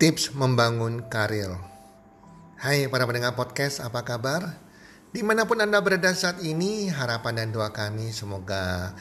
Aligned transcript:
Tips 0.00 0.32
membangun 0.32 1.12
karir. 1.12 1.52
Hai 2.56 2.88
para 2.88 3.04
pendengar 3.04 3.36
podcast, 3.36 3.84
apa 3.84 4.00
kabar? 4.00 4.56
Di 5.12 5.20
mana 5.20 5.44
pun 5.44 5.60
Anda 5.60 5.76
berada 5.84 6.16
saat 6.16 6.40
ini, 6.40 6.88
harapan 6.88 7.44
dan 7.44 7.52
doa 7.52 7.68
kami 7.68 8.08
semoga 8.08 8.96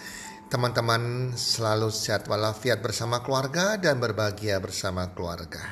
teman-teman 0.52 1.32
selalu 1.40 1.88
sehat 1.88 2.28
walafiat 2.28 2.84
bersama 2.84 3.24
keluarga 3.24 3.80
dan 3.80 4.04
berbahagia 4.04 4.60
bersama 4.60 5.16
keluarga. 5.16 5.64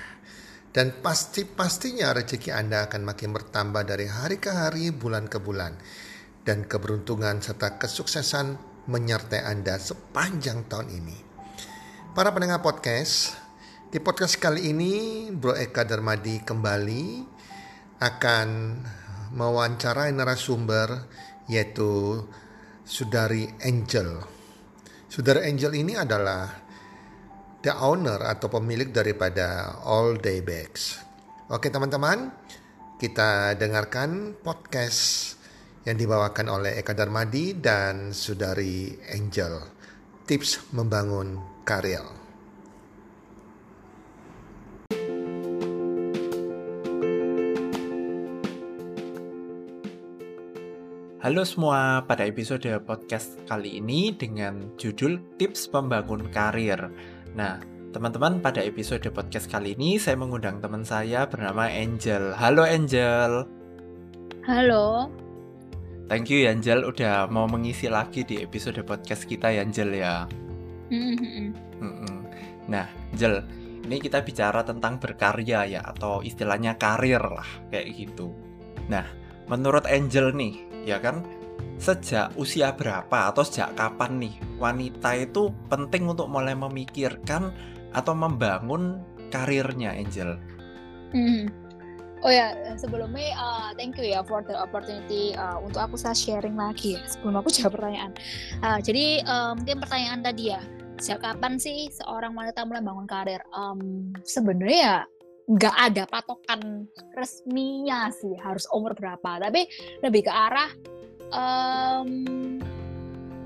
Dan 0.71 0.95
pasti-pastinya 1.03 2.15
rezeki 2.15 2.55
Anda 2.55 2.87
akan 2.87 3.11
makin 3.11 3.35
bertambah 3.35 3.83
dari 3.83 4.07
hari 4.07 4.39
ke 4.39 4.55
hari, 4.55 4.95
bulan 4.95 5.27
ke 5.27 5.43
bulan. 5.43 5.75
Dan 6.47 6.63
keberuntungan 6.63 7.43
serta 7.43 7.75
kesuksesan 7.75 8.55
menyertai 8.87 9.43
Anda 9.43 9.75
sepanjang 9.75 10.71
tahun 10.71 10.87
ini. 10.87 11.17
Para 12.15 12.31
pendengar 12.31 12.63
podcast, 12.63 13.46
di 13.87 14.03
podcast 14.03 14.35
kali 14.35 14.75
ini 14.75 14.93
Bro 15.31 15.55
Eka 15.55 15.87
Darmadi 15.87 16.43
kembali 16.43 17.23
akan 18.03 18.47
mewawancarai 19.31 20.11
narasumber 20.11 21.07
yaitu 21.47 22.19
Sudari 22.83 23.47
Angel. 23.63 24.19
Sudari 25.07 25.47
Angel 25.47 25.71
ini 25.71 25.95
adalah 25.95 26.51
the 27.63 27.71
owner 27.79 28.27
atau 28.27 28.51
pemilik 28.51 28.91
daripada 28.91 29.79
All 29.87 30.19
Day 30.19 30.43
Bags. 30.43 30.99
Oke 31.47 31.71
teman-teman, 31.71 32.27
kita 32.99 33.55
dengarkan 33.55 34.35
podcast 34.43 35.31
yang 35.87 35.95
dibawakan 35.95 36.51
oleh 36.51 36.75
Eka 36.75 36.91
Darmadi 36.91 37.55
dan 37.55 38.11
Sudari 38.11 38.99
Angel. 39.15 39.63
Tips 40.27 40.75
membangun 40.75 41.63
karir. 41.63 42.16
Halo 51.27 51.43
semua, 51.43 52.07
pada 52.07 52.23
episode 52.23 52.71
podcast 52.87 53.35
kali 53.51 53.83
ini 53.83 54.15
dengan 54.15 54.71
judul 54.79 55.19
Tips 55.35 55.67
Membangun 55.75 56.31
Karir. 56.31 56.87
Nah, 57.35 57.59
teman-teman, 57.91 58.39
pada 58.39 58.63
episode 58.63 59.03
podcast 59.11 59.51
kali 59.51 59.75
ini 59.75 59.99
saya 59.99 60.15
mengundang 60.15 60.63
teman 60.63 60.87
saya 60.87 61.27
bernama 61.27 61.67
Angel. 61.67 62.31
Halo 62.31 62.63
Angel. 62.63 63.43
Halo. 64.47 65.11
Thank 66.07 66.31
you 66.31 66.47
Angel 66.47 66.87
udah 66.87 67.27
mau 67.27 67.43
mengisi 67.43 67.91
lagi 67.91 68.23
di 68.23 68.39
episode 68.39 68.79
podcast 68.87 69.27
kita 69.27 69.51
ya 69.51 69.67
Angel 69.67 69.91
ya. 69.99 70.23
Mm-hmm. 70.95 71.43
Nah, 72.71 72.87
Angel, 73.11 73.43
ini 73.83 73.99
kita 73.99 74.23
bicara 74.23 74.63
tentang 74.63 74.95
berkarya 74.95 75.67
ya 75.67 75.83
atau 75.83 76.23
istilahnya 76.23 76.79
karir 76.79 77.19
lah 77.19 77.67
kayak 77.67 77.91
gitu. 77.99 78.31
Nah, 78.87 79.03
menurut 79.51 79.83
Angel 79.91 80.31
nih, 80.31 80.66
ya 80.87 81.03
kan 81.03 81.27
sejak 81.77 82.31
usia 82.39 82.71
berapa 82.71 83.27
atau 83.27 83.43
sejak 83.43 83.75
kapan 83.75 84.23
nih 84.23 84.35
wanita 84.55 85.19
itu 85.19 85.51
penting 85.67 86.07
untuk 86.07 86.31
mulai 86.31 86.55
memikirkan 86.55 87.51
atau 87.91 88.15
membangun 88.15 89.03
karirnya 89.29 89.91
Angel? 89.91 90.39
Hmm. 91.11 91.51
Oh 92.25 92.33
ya 92.33 92.49
sebelumnya 92.81 93.37
uh, 93.37 93.69
thank 93.77 93.93
you 94.01 94.09
ya 94.09 94.25
for 94.25 94.41
the 94.41 94.57
opportunity 94.57 95.37
uh, 95.37 95.61
untuk 95.61 95.85
aku 95.85 95.95
saya 96.01 96.17
sharing 96.17 96.57
lagi 96.57 96.97
ya 96.97 97.05
sebelum 97.05 97.37
aku 97.43 97.53
jawab 97.55 97.77
pertanyaan. 97.77 98.11
Uh, 98.63 98.79
jadi 98.81 99.21
uh, 99.27 99.53
mungkin 99.53 99.77
pertanyaan 99.77 100.25
tadi 100.25 100.55
ya 100.55 100.61
sejak 100.97 101.21
kapan 101.21 101.61
sih 101.61 101.93
seorang 101.93 102.33
wanita 102.33 102.65
mulai 102.65 102.81
bangun 102.81 103.05
karir? 103.05 103.45
Um, 103.53 104.09
Sebenarnya 104.25 104.79
ya 104.81 104.97
nggak 105.47 105.75
ada 105.79 106.03
patokan 106.11 106.91
resminya 107.15 108.11
sih 108.11 108.35
harus 108.35 108.67
umur 108.75 108.91
berapa. 108.93 109.39
Tapi 109.39 109.63
lebih 110.03 110.27
ke 110.27 110.31
arah 110.31 110.71
um, 111.31 112.59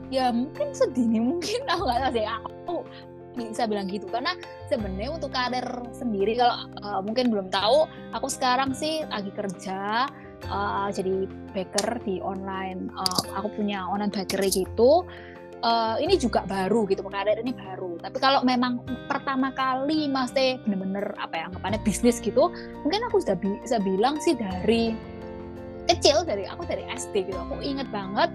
ya 0.09 0.33
mungkin 0.33 0.73
sedini 0.73 1.21
mungkin 1.21 1.61
aku 1.69 1.81
nggak 1.85 1.99
tahu 2.09 2.13
sih. 2.17 2.25
Aku 2.25 2.75
bisa 3.37 3.63
bilang 3.69 3.87
gitu. 3.87 4.09
Karena 4.09 4.33
sebenarnya 4.67 5.13
untuk 5.13 5.31
karir 5.31 5.67
sendiri 5.93 6.41
kalau 6.41 6.57
uh, 6.81 7.01
mungkin 7.05 7.29
belum 7.29 7.53
tahu 7.53 7.85
aku 8.17 8.27
sekarang 8.27 8.73
sih 8.73 9.05
lagi 9.07 9.29
kerja 9.31 10.09
uh, 10.49 10.89
jadi 10.89 11.29
baker 11.53 12.01
di 12.01 12.17
online. 12.17 12.89
Uh, 12.97 13.21
aku 13.37 13.61
punya 13.61 13.85
online 13.85 14.11
bakery 14.11 14.49
gitu 14.49 15.05
uh, 15.63 15.95
ini 16.01 16.17
juga 16.17 16.43
baru 16.45 16.85
gitu 16.89 17.05
karir 17.07 17.37
ini 17.41 17.53
baru. 17.53 17.97
Tapi 18.01 18.17
kalau 18.17 18.41
memang 18.41 18.81
pertama 19.05 19.53
kali 19.53 20.09
masih 20.09 20.57
bener-bener 20.65 21.13
apa 21.21 21.37
ya 21.37 21.43
anggapannya 21.51 21.79
bisnis 21.85 22.17
gitu 22.19 22.49
mungkin 22.81 23.01
aku 23.07 23.21
sudah 23.21 23.37
bisa 23.37 23.77
bilang 23.81 24.17
sih 24.23 24.33
dari 24.33 24.95
kecil 25.89 26.23
dari 26.23 26.47
aku 26.47 26.63
dari 26.65 26.85
SD 26.87 27.29
gitu. 27.29 27.37
Aku 27.37 27.59
inget 27.59 27.89
banget 27.91 28.29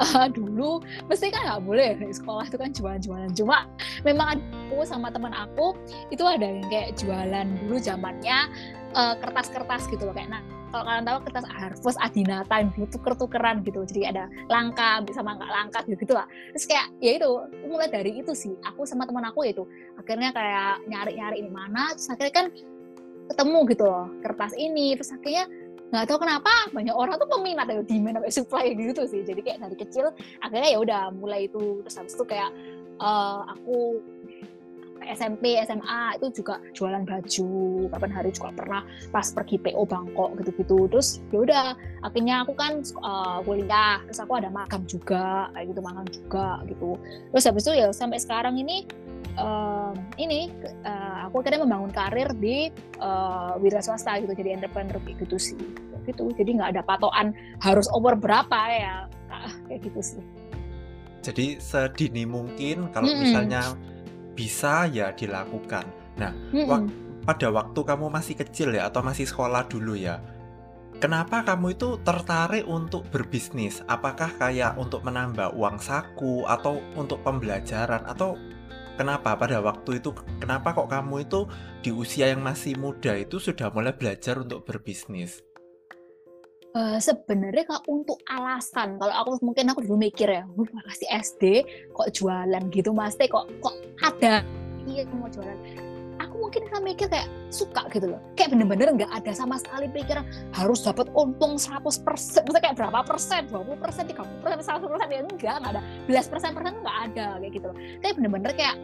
uh, 0.00 0.26
dulu 0.30 0.80
mesti 1.10 1.28
kan 1.30 1.44
nggak 1.44 1.62
boleh 1.66 1.88
di 1.98 2.14
sekolah 2.14 2.48
itu 2.48 2.58
kan 2.58 2.70
jualan-jualan. 2.72 3.30
Cuma 3.36 3.68
memang 4.06 4.40
aku 4.40 4.86
sama 4.88 5.12
teman 5.12 5.34
aku 5.34 5.76
itu 6.08 6.22
ada 6.24 6.42
yang 6.42 6.66
kayak 6.72 6.96
jualan 6.96 7.46
dulu 7.66 7.76
zamannya 7.78 8.48
uh, 8.96 9.14
kertas-kertas 9.20 9.86
gitu 9.92 10.08
loh 10.08 10.14
kayak 10.16 10.30
nah 10.32 10.42
kalau 10.72 10.84
kalian 10.88 11.04
tahu 11.04 11.18
kertas 11.28 11.46
harvest 11.52 11.98
adinata 12.00 12.56
dulu 12.72 12.86
tuker-tukeran 12.88 13.60
gitu. 13.62 13.84
Jadi 13.84 14.08
ada 14.08 14.24
langka 14.48 15.04
bisa 15.04 15.20
nggak 15.20 15.52
langka 15.52 15.78
gitu, 15.84 16.08
gitu 16.08 16.12
lah. 16.16 16.24
Terus 16.56 16.64
kayak 16.64 16.86
ya 17.04 17.20
itu 17.20 17.30
mulai 17.68 17.92
dari 17.92 18.16
itu 18.16 18.32
sih. 18.32 18.56
Aku 18.72 18.88
sama 18.88 19.04
teman 19.04 19.28
aku 19.28 19.44
itu 19.44 19.68
akhirnya 20.00 20.32
kayak 20.32 20.80
nyari-nyari 20.88 21.44
ini 21.44 21.50
mana 21.52 21.92
terus 21.92 22.08
akhirnya 22.08 22.34
kan 22.34 22.46
ketemu 23.28 23.58
gitu 23.68 23.84
loh 23.84 24.08
kertas 24.24 24.56
ini. 24.56 24.96
Terus 24.96 25.12
akhirnya 25.12 25.44
nggak 25.92 26.08
tahu 26.08 26.24
kenapa 26.24 26.52
banyak 26.72 26.96
orang 26.96 27.20
tuh 27.20 27.28
peminat 27.28 27.68
ya 27.68 27.84
demand 27.84 28.16
sampai 28.16 28.32
supply 28.32 28.66
gitu 28.72 29.02
sih. 29.04 29.20
Jadi 29.28 29.40
kayak 29.44 29.58
dari 29.60 29.76
kecil 29.76 30.08
akhirnya 30.40 30.68
ya 30.72 30.78
udah 30.80 31.02
mulai 31.12 31.52
itu. 31.52 31.84
Terus 31.84 31.96
habis 32.00 32.16
itu 32.16 32.24
kayak 32.24 32.48
uh, 32.96 33.44
aku 33.44 34.00
SMP, 35.10 35.58
SMA 35.66 36.18
itu 36.20 36.42
juga 36.42 36.62
jualan 36.72 37.02
baju. 37.02 37.50
Kapan 37.90 38.10
hari 38.14 38.30
juga 38.30 38.54
pernah 38.54 38.82
pas 39.10 39.26
pergi 39.30 39.58
PO 39.58 39.82
Bangkok 39.86 40.38
gitu-gitu. 40.40 40.86
Terus 40.90 41.22
ya 41.34 41.38
udah 41.42 41.66
akhirnya 42.06 42.46
aku 42.46 42.52
kan 42.54 42.82
uh, 43.02 43.38
kuliah, 43.42 43.98
terus 44.06 44.20
aku 44.22 44.38
ada 44.38 44.48
magang 44.48 44.86
juga, 44.86 45.50
kayak 45.54 45.66
gitu 45.74 45.80
magang 45.82 46.08
juga 46.10 46.62
gitu. 46.70 46.98
Terus 47.34 47.44
habis 47.46 47.62
itu 47.66 47.72
ya 47.78 47.88
sampai 47.90 48.18
sekarang 48.22 48.54
ini 48.58 48.86
uh, 49.38 49.92
ini 50.20 50.52
uh, 50.84 51.28
aku 51.28 51.40
akhirnya 51.40 51.64
membangun 51.64 51.92
karir 51.92 52.28
di 52.36 52.68
uh, 53.00 53.56
wira 53.60 53.80
swasta 53.80 54.20
gitu 54.20 54.32
jadi 54.36 54.58
entrepreneur 54.58 54.98
gitu 55.06 55.36
sih 55.38 55.58
gitu 56.02 56.34
jadi 56.34 56.50
nggak 56.58 56.70
ada 56.78 56.82
patokan 56.82 57.30
harus 57.62 57.86
umur 57.94 58.18
berapa 58.18 58.58
ya 58.70 59.06
kayak 59.70 59.86
gitu 59.86 60.00
sih 60.02 60.22
jadi 61.22 61.62
sedini 61.62 62.26
mungkin 62.26 62.90
kalau 62.90 63.06
mm 63.06 63.14
-hmm. 63.14 63.22
misalnya 63.22 63.62
bisa 64.32 64.88
ya 64.88 65.12
dilakukan. 65.12 65.84
Nah, 66.18 66.32
mm 66.52 66.64
-mm. 66.68 66.82
pada 67.24 67.48
waktu 67.48 67.80
kamu 67.80 68.06
masih 68.12 68.34
kecil 68.36 68.74
ya 68.74 68.88
atau 68.88 69.00
masih 69.00 69.24
sekolah 69.24 69.68
dulu 69.68 69.96
ya, 69.96 70.20
kenapa 71.02 71.42
kamu 71.42 71.74
itu 71.74 71.98
tertarik 72.06 72.64
untuk 72.68 73.06
berbisnis? 73.10 73.82
Apakah 73.90 74.30
kayak 74.38 74.78
untuk 74.78 75.02
menambah 75.02 75.54
uang 75.58 75.82
saku 75.82 76.46
atau 76.46 76.78
untuk 76.94 77.20
pembelajaran 77.26 78.06
atau 78.06 78.38
kenapa 78.96 79.34
pada 79.34 79.58
waktu 79.58 79.98
itu 79.98 80.14
kenapa 80.38 80.76
kok 80.76 80.88
kamu 80.92 81.26
itu 81.26 81.48
di 81.82 81.90
usia 81.90 82.30
yang 82.30 82.44
masih 82.44 82.78
muda 82.78 83.18
itu 83.18 83.42
sudah 83.42 83.72
mulai 83.74 83.94
belajar 83.96 84.38
untuk 84.38 84.62
berbisnis? 84.62 85.42
Uh, 86.72 86.96
sebenarnya 86.96 87.68
kalau 87.68 88.00
untuk 88.00 88.16
alasan 88.24 88.96
kalau 88.96 89.12
aku 89.12 89.44
mungkin 89.44 89.68
aku 89.68 89.84
dulu 89.84 90.08
mikir 90.08 90.24
ya 90.24 90.48
masih 90.56 91.04
SD 91.20 91.68
kok 91.92 92.08
jualan 92.16 92.64
gitu 92.72 92.96
mas? 92.96 93.12
Kok 93.20 93.44
kok 93.60 93.76
ada? 94.00 94.40
Iya 94.88 95.04
mau 95.12 95.28
jualan. 95.28 95.52
Aku 96.16 96.40
mungkin 96.40 96.64
kan 96.72 96.80
mikir 96.80 97.12
kayak 97.12 97.28
suka 97.52 97.84
gitu 97.92 98.16
loh. 98.16 98.20
Kayak 98.40 98.56
bener-bener 98.56 98.88
nggak 98.88 99.12
ada 99.12 99.36
sama 99.36 99.60
sekali 99.60 99.84
pikiran 99.92 100.24
harus 100.56 100.80
dapat 100.80 101.12
untung 101.12 101.60
100% 101.60 101.92
maksudnya 101.92 102.62
kayak 102.64 102.76
berapa 102.80 103.04
persen 103.04 103.52
20 103.52 103.76
persen 103.76 104.04
30 104.08 104.40
persen 104.40 104.58
100 104.64 104.92
persen 104.96 105.08
ya 105.12 105.20
enggak 105.28 105.54
nggak 105.60 105.72
ada. 105.76 105.82
Belas 106.08 106.24
persen 106.32 106.56
persen 106.56 106.72
nggak 106.80 106.98
ada 107.12 107.26
kayak 107.36 107.52
gitu 107.52 107.66
loh. 107.68 107.76
Kayak 108.00 108.14
bener-bener 108.16 108.52
kayak 108.56 108.76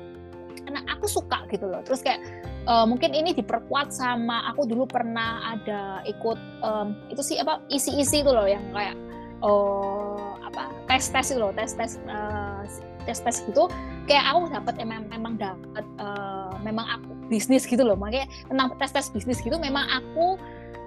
karena 0.68 0.84
aku 0.92 1.08
suka 1.08 1.48
gitu 1.48 1.64
loh. 1.64 1.80
Terus 1.88 2.04
kayak 2.04 2.20
uh, 2.68 2.84
mungkin 2.84 3.16
ini 3.16 3.32
diperkuat 3.32 3.90
sama 3.90 4.44
aku 4.52 4.68
dulu 4.68 4.84
pernah 4.84 5.56
ada 5.56 6.04
ikut 6.04 6.38
um, 6.60 6.92
itu 7.08 7.24
sih 7.24 7.36
apa 7.40 7.64
isi-isi 7.72 8.20
itu 8.20 8.30
loh 8.30 8.44
yang 8.44 8.62
kayak 8.76 8.94
uh, 9.40 10.36
apa 10.44 10.68
tes 10.86 11.08
tes 11.08 11.32
itu 11.32 11.40
loh 11.40 11.50
tes 11.56 11.72
tes 11.72 11.96
uh, 12.06 12.62
tes 13.08 13.18
tes 13.24 13.36
gitu. 13.48 13.66
Kayak 14.04 14.24
aku 14.32 14.38
dapat 14.52 14.74
emang 14.80 15.04
memang 15.08 15.40
dapat 15.40 15.84
uh, 16.00 16.52
memang 16.60 16.84
aku 16.84 17.12
bisnis 17.32 17.64
gitu 17.64 17.80
loh. 17.80 17.96
Makanya 17.96 18.28
tentang 18.46 18.76
tes 18.76 18.92
tes 18.92 19.08
bisnis 19.08 19.40
gitu 19.40 19.56
memang 19.56 19.88
aku 19.88 20.36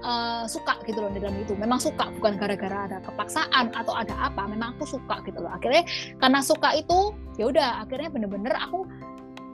uh, 0.06 0.46
suka 0.46 0.78
gitu 0.86 1.02
loh 1.02 1.10
di 1.10 1.22
dalam 1.22 1.38
itu. 1.42 1.58
Memang 1.58 1.82
suka 1.82 2.14
bukan 2.18 2.38
gara-gara 2.38 2.90
ada 2.90 2.98
kepaksaan 3.02 3.74
atau 3.74 3.94
ada 3.98 4.14
apa 4.22 4.46
memang 4.46 4.78
aku 4.78 4.86
suka 4.86 5.22
gitu 5.26 5.42
loh. 5.42 5.50
Akhirnya 5.50 5.86
karena 6.22 6.40
suka 6.46 6.78
itu 6.78 7.14
ya 7.42 7.50
udah 7.50 7.86
akhirnya 7.86 8.10
bener-bener 8.14 8.54
aku 8.58 8.86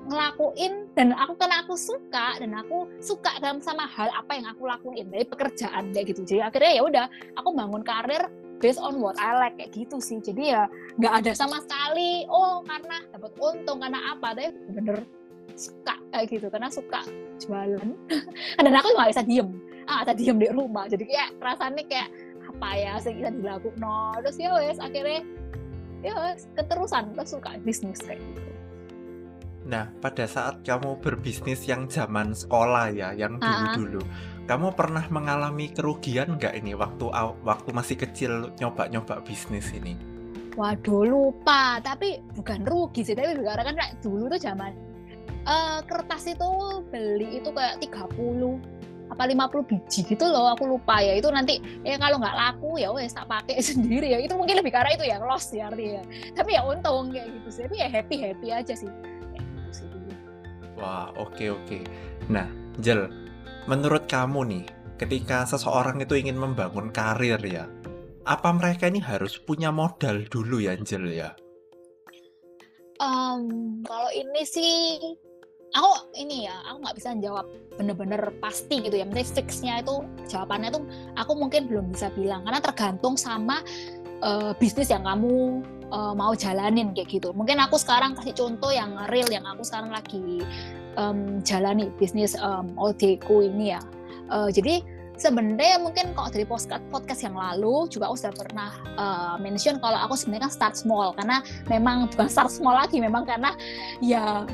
ngelakuin 0.07 0.86
dan 0.97 1.13
aku 1.13 1.37
karena 1.37 1.61
aku 1.61 1.77
suka 1.77 2.41
dan 2.41 2.57
aku 2.57 2.89
suka 2.97 3.37
dalam 3.37 3.61
sama 3.61 3.85
hal 3.85 4.09
apa 4.09 4.33
yang 4.33 4.49
aku 4.49 4.65
lakuin 4.65 5.05
dari 5.13 5.29
pekerjaan 5.29 5.93
kayak 5.93 6.09
gitu. 6.09 6.25
Jadi 6.25 6.41
akhirnya 6.41 6.71
ya 6.73 6.81
udah 6.81 7.05
aku 7.37 7.53
bangun 7.53 7.85
karir 7.85 8.25
based 8.57 8.81
on 8.81 8.97
what 8.97 9.13
I 9.21 9.37
like 9.37 9.61
kayak 9.61 9.77
gitu 9.77 10.01
sih. 10.01 10.17
Jadi 10.17 10.57
ya 10.57 10.65
nggak 10.97 11.13
ada 11.21 11.31
sama 11.37 11.61
sekali 11.61 12.25
oh 12.25 12.65
karena 12.65 12.97
dapat 13.13 13.31
untung 13.37 13.77
karena 13.77 14.17
apa 14.17 14.33
tapi 14.33 14.49
bener 14.73 15.05
suka 15.53 16.01
kayak 16.09 16.25
gitu. 16.33 16.49
Karena 16.49 16.69
suka 16.73 17.05
jualan. 17.45 17.89
Dan 18.65 18.73
aku 18.73 18.89
nggak 18.97 19.09
bisa 19.13 19.21
diem. 19.21 19.53
Ah 19.85 20.01
bisa 20.01 20.17
diem 20.17 20.37
di 20.41 20.49
rumah. 20.49 20.89
Jadi 20.89 21.05
kayak 21.05 21.37
rasanya 21.37 21.85
kayak 21.85 22.09
apa 22.41 22.69
ya 22.73 22.97
sih 22.97 23.13
bisa 23.13 23.29
dilakukan? 23.29 23.77
No 23.77 24.17
terus 24.25 24.41
ya 24.41 24.49
wes 24.57 24.81
akhirnya 24.81 25.21
ya 26.01 26.33
keterusan 26.57 27.13
terus 27.13 27.37
suka 27.37 27.53
bisnis 27.61 28.01
kayak 28.01 28.17
gitu 28.17 28.56
Nah, 29.67 29.91
pada 29.99 30.23
saat 30.23 30.63
kamu 30.63 31.03
berbisnis 31.03 31.67
yang 31.67 31.91
zaman 31.91 32.31
sekolah 32.31 32.87
ya, 32.95 33.11
yang 33.11 33.35
dulu-dulu, 33.35 33.99
kamu 34.47 34.71
pernah 34.71 35.03
mengalami 35.11 35.67
kerugian 35.75 36.39
nggak 36.39 36.55
ini 36.55 36.71
waktu 36.71 37.11
waktu 37.43 37.69
masih 37.75 37.99
kecil 37.99 38.55
nyoba-nyoba 38.63 39.19
bisnis 39.27 39.75
ini? 39.75 39.99
Waduh 40.55 41.03
lupa, 41.03 41.83
tapi 41.83 42.23
bukan 42.31 42.63
rugi 42.63 43.03
sih, 43.03 43.13
tapi 43.13 43.35
karena 43.43 43.63
kan 43.67 43.75
kayak 43.75 43.93
dulu 43.99 44.31
tuh 44.31 44.39
zaman 44.39 44.71
uh, 45.43 45.83
kertas 45.83 46.31
itu 46.31 46.49
beli 46.87 47.43
itu 47.43 47.51
kayak 47.51 47.83
30 47.83 48.79
apa 49.07 49.23
50 49.23 49.71
biji 49.71 50.03
gitu 50.03 50.25
loh 50.31 50.47
aku 50.47 50.63
lupa 50.63 51.03
ya. 51.03 51.19
Itu 51.19 51.27
nanti 51.27 51.59
ya 51.83 51.99
kalau 51.99 52.23
nggak 52.23 52.39
laku 52.39 52.79
ya 52.79 52.95
wes 52.95 53.11
tak 53.11 53.27
pakai 53.27 53.59
sendiri 53.75 54.15
ya. 54.15 54.19
Itu 54.23 54.39
mungkin 54.39 54.63
lebih 54.63 54.71
karena 54.71 54.95
itu 54.95 55.03
ya 55.03 55.19
loss 55.19 55.51
ya 55.51 55.67
artinya. 55.67 56.07
Tapi 56.31 56.55
ya 56.55 56.63
untung 56.63 57.11
kayak 57.11 57.35
gitu 57.35 57.47
sih. 57.51 57.61
Tapi 57.67 57.75
ya 57.83 57.91
happy 57.91 58.15
happy 58.23 58.47
aja 58.55 58.71
sih 58.71 59.16
Wah, 60.77 61.09
oke 61.17 61.33
okay, 61.33 61.47
oke. 61.49 61.65
Okay. 61.65 61.81
Nah, 62.29 62.45
Jel, 62.77 63.09
menurut 63.65 64.05
kamu 64.05 64.39
nih, 64.45 64.65
ketika 65.01 65.49
seseorang 65.49 65.97
itu 66.01 66.13
ingin 66.13 66.37
membangun 66.37 66.93
karir 66.93 67.41
ya, 67.41 67.65
apa 68.29 68.53
mereka 68.53 68.85
ini 68.85 69.01
harus 69.01 69.41
punya 69.41 69.73
modal 69.73 70.21
dulu 70.29 70.61
ya, 70.61 70.77
Jel 70.77 71.09
ya? 71.09 71.33
Um, 73.01 73.81
kalau 73.85 74.09
ini 74.13 74.41
sih, 74.45 75.01
aku 75.73 76.13
ini 76.13 76.45
ya, 76.45 76.55
aku 76.69 76.77
nggak 76.85 76.97
bisa 76.97 77.09
jawab 77.17 77.45
bener-bener 77.73 78.21
pasti 78.37 78.81
gitu 78.81 79.01
ya. 79.01 79.05
Maksudnya 79.09 79.33
fixnya 79.33 79.73
itu 79.81 80.05
jawabannya 80.29 80.69
tuh 80.73 80.83
aku 81.17 81.33
mungkin 81.33 81.65
belum 81.65 81.93
bisa 81.93 82.13
bilang 82.13 82.45
karena 82.45 82.61
tergantung 82.61 83.17
sama 83.17 83.61
uh, 84.21 84.53
bisnis 84.57 84.89
yang 84.89 85.05
kamu 85.05 85.61
uh, 85.91 86.13
mau 86.13 86.33
jalanin 86.33 86.91
kayak 86.95 87.09
gitu. 87.11 87.29
Mungkin 87.31 87.59
aku 87.61 87.79
sekarang 87.79 88.15
kasih 88.17 88.35
contoh 88.35 88.71
yang 88.71 88.95
real 89.11 89.27
yang 89.31 89.45
aku 89.47 89.63
sekarang 89.63 89.91
lagi 89.91 90.43
um, 90.99 91.39
jalani 91.43 91.91
bisnis 91.95 92.35
um, 92.39 92.73
OD-ku 92.75 93.45
ini 93.45 93.75
ya. 93.75 93.81
Uh, 94.27 94.51
jadi 94.51 94.83
sebenarnya 95.17 95.81
mungkin 95.81 96.13
kalau 96.13 96.29
dari 96.29 96.45
podcast 96.45 96.83
podcast 96.93 97.21
yang 97.25 97.33
lalu 97.33 97.89
juga 97.89 98.07
aku 98.07 98.15
sudah 98.21 98.35
pernah 98.37 98.69
uh, 99.01 99.35
mention 99.41 99.81
kalau 99.81 99.97
aku 99.97 100.13
sebenarnya 100.13 100.47
kan 100.47 100.53
start 100.53 100.75
small 100.77 101.11
karena 101.17 101.41
memang 101.67 102.05
bukan 102.13 102.29
start 102.29 102.53
small 102.53 102.77
lagi 102.77 103.01
memang 103.01 103.25
karena 103.25 103.51
ya 103.99 104.45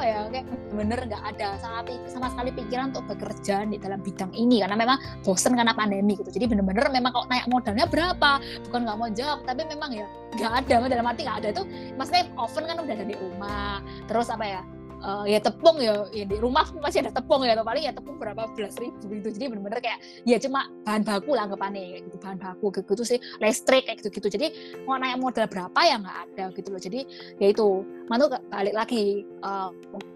apa 0.00 0.08
ya 0.08 0.20
kayak 0.32 0.46
bener 0.72 0.98
nggak 1.12 1.22
ada 1.36 1.60
sama 1.60 1.84
sama 2.08 2.32
sekali 2.32 2.56
pikiran 2.56 2.88
untuk 2.96 3.04
bekerja 3.04 3.68
di 3.68 3.76
dalam 3.76 4.00
bidang 4.00 4.32
ini 4.32 4.64
karena 4.64 4.80
memang 4.80 4.96
bosen 5.20 5.52
karena 5.52 5.76
pandemi 5.76 6.16
gitu. 6.16 6.32
Jadi 6.32 6.48
bener-bener 6.48 6.88
memang 6.88 7.12
kalau 7.12 7.28
naik 7.28 7.44
modalnya 7.52 7.84
berapa 7.84 8.40
bukan 8.64 8.80
nggak 8.88 8.96
mau 8.96 9.08
jawab 9.12 9.44
tapi 9.44 9.68
memang 9.68 9.92
ya 9.92 10.08
nggak 10.40 10.52
ada 10.64 10.88
dalam 10.88 11.04
arti 11.04 11.28
nggak 11.28 11.38
ada 11.44 11.48
itu 11.52 11.62
maksudnya 12.00 12.24
oven 12.40 12.64
kan 12.64 12.76
udah 12.80 12.96
dari 12.96 13.14
rumah 13.20 13.84
terus 14.08 14.32
apa 14.32 14.44
ya 14.48 14.60
uh, 15.02 15.24
ya 15.26 15.40
tepung 15.40 15.76
ya, 15.80 16.06
ya 16.12 16.24
di 16.24 16.36
rumah 16.36 16.64
masih 16.80 17.04
ada 17.04 17.12
tepung 17.12 17.44
ya 17.44 17.56
paling 17.60 17.84
ya 17.88 17.92
tepung 17.92 18.16
berapa 18.16 18.48
belas 18.54 18.76
ribu 18.80 19.00
gitu. 19.10 19.28
Jadi 19.34 19.44
bener-bener 19.50 19.80
kayak 19.80 19.98
ya 20.24 20.36
cuma 20.40 20.68
bahan 20.84 21.02
baku 21.04 21.30
lah 21.36 21.44
anggapannya 21.48 21.80
kayak 21.80 22.02
gitu 22.08 22.16
bahan 22.20 22.38
baku 22.38 22.66
gitu 22.72 23.02
sih. 23.04 23.18
Listrik 23.42 23.88
kayak 23.88 24.04
gitu 24.04 24.08
gitu 24.20 24.28
jadi 24.38 24.46
mau 24.84 24.96
naik 24.96 25.20
modal 25.20 25.46
berapa 25.48 25.80
ya 25.82 25.96
nggak 26.00 26.18
ada 26.30 26.44
gitu 26.54 26.68
loh. 26.72 26.80
Jadi 26.80 27.00
ya 27.40 27.46
itu 27.52 27.66
mantu 28.08 28.32
balik 28.50 28.74
lagi 28.74 29.24
uh, 29.44 29.70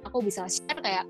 aku 0.05 0.25
bisa 0.25 0.47
share 0.47 0.81
kayak 0.81 1.05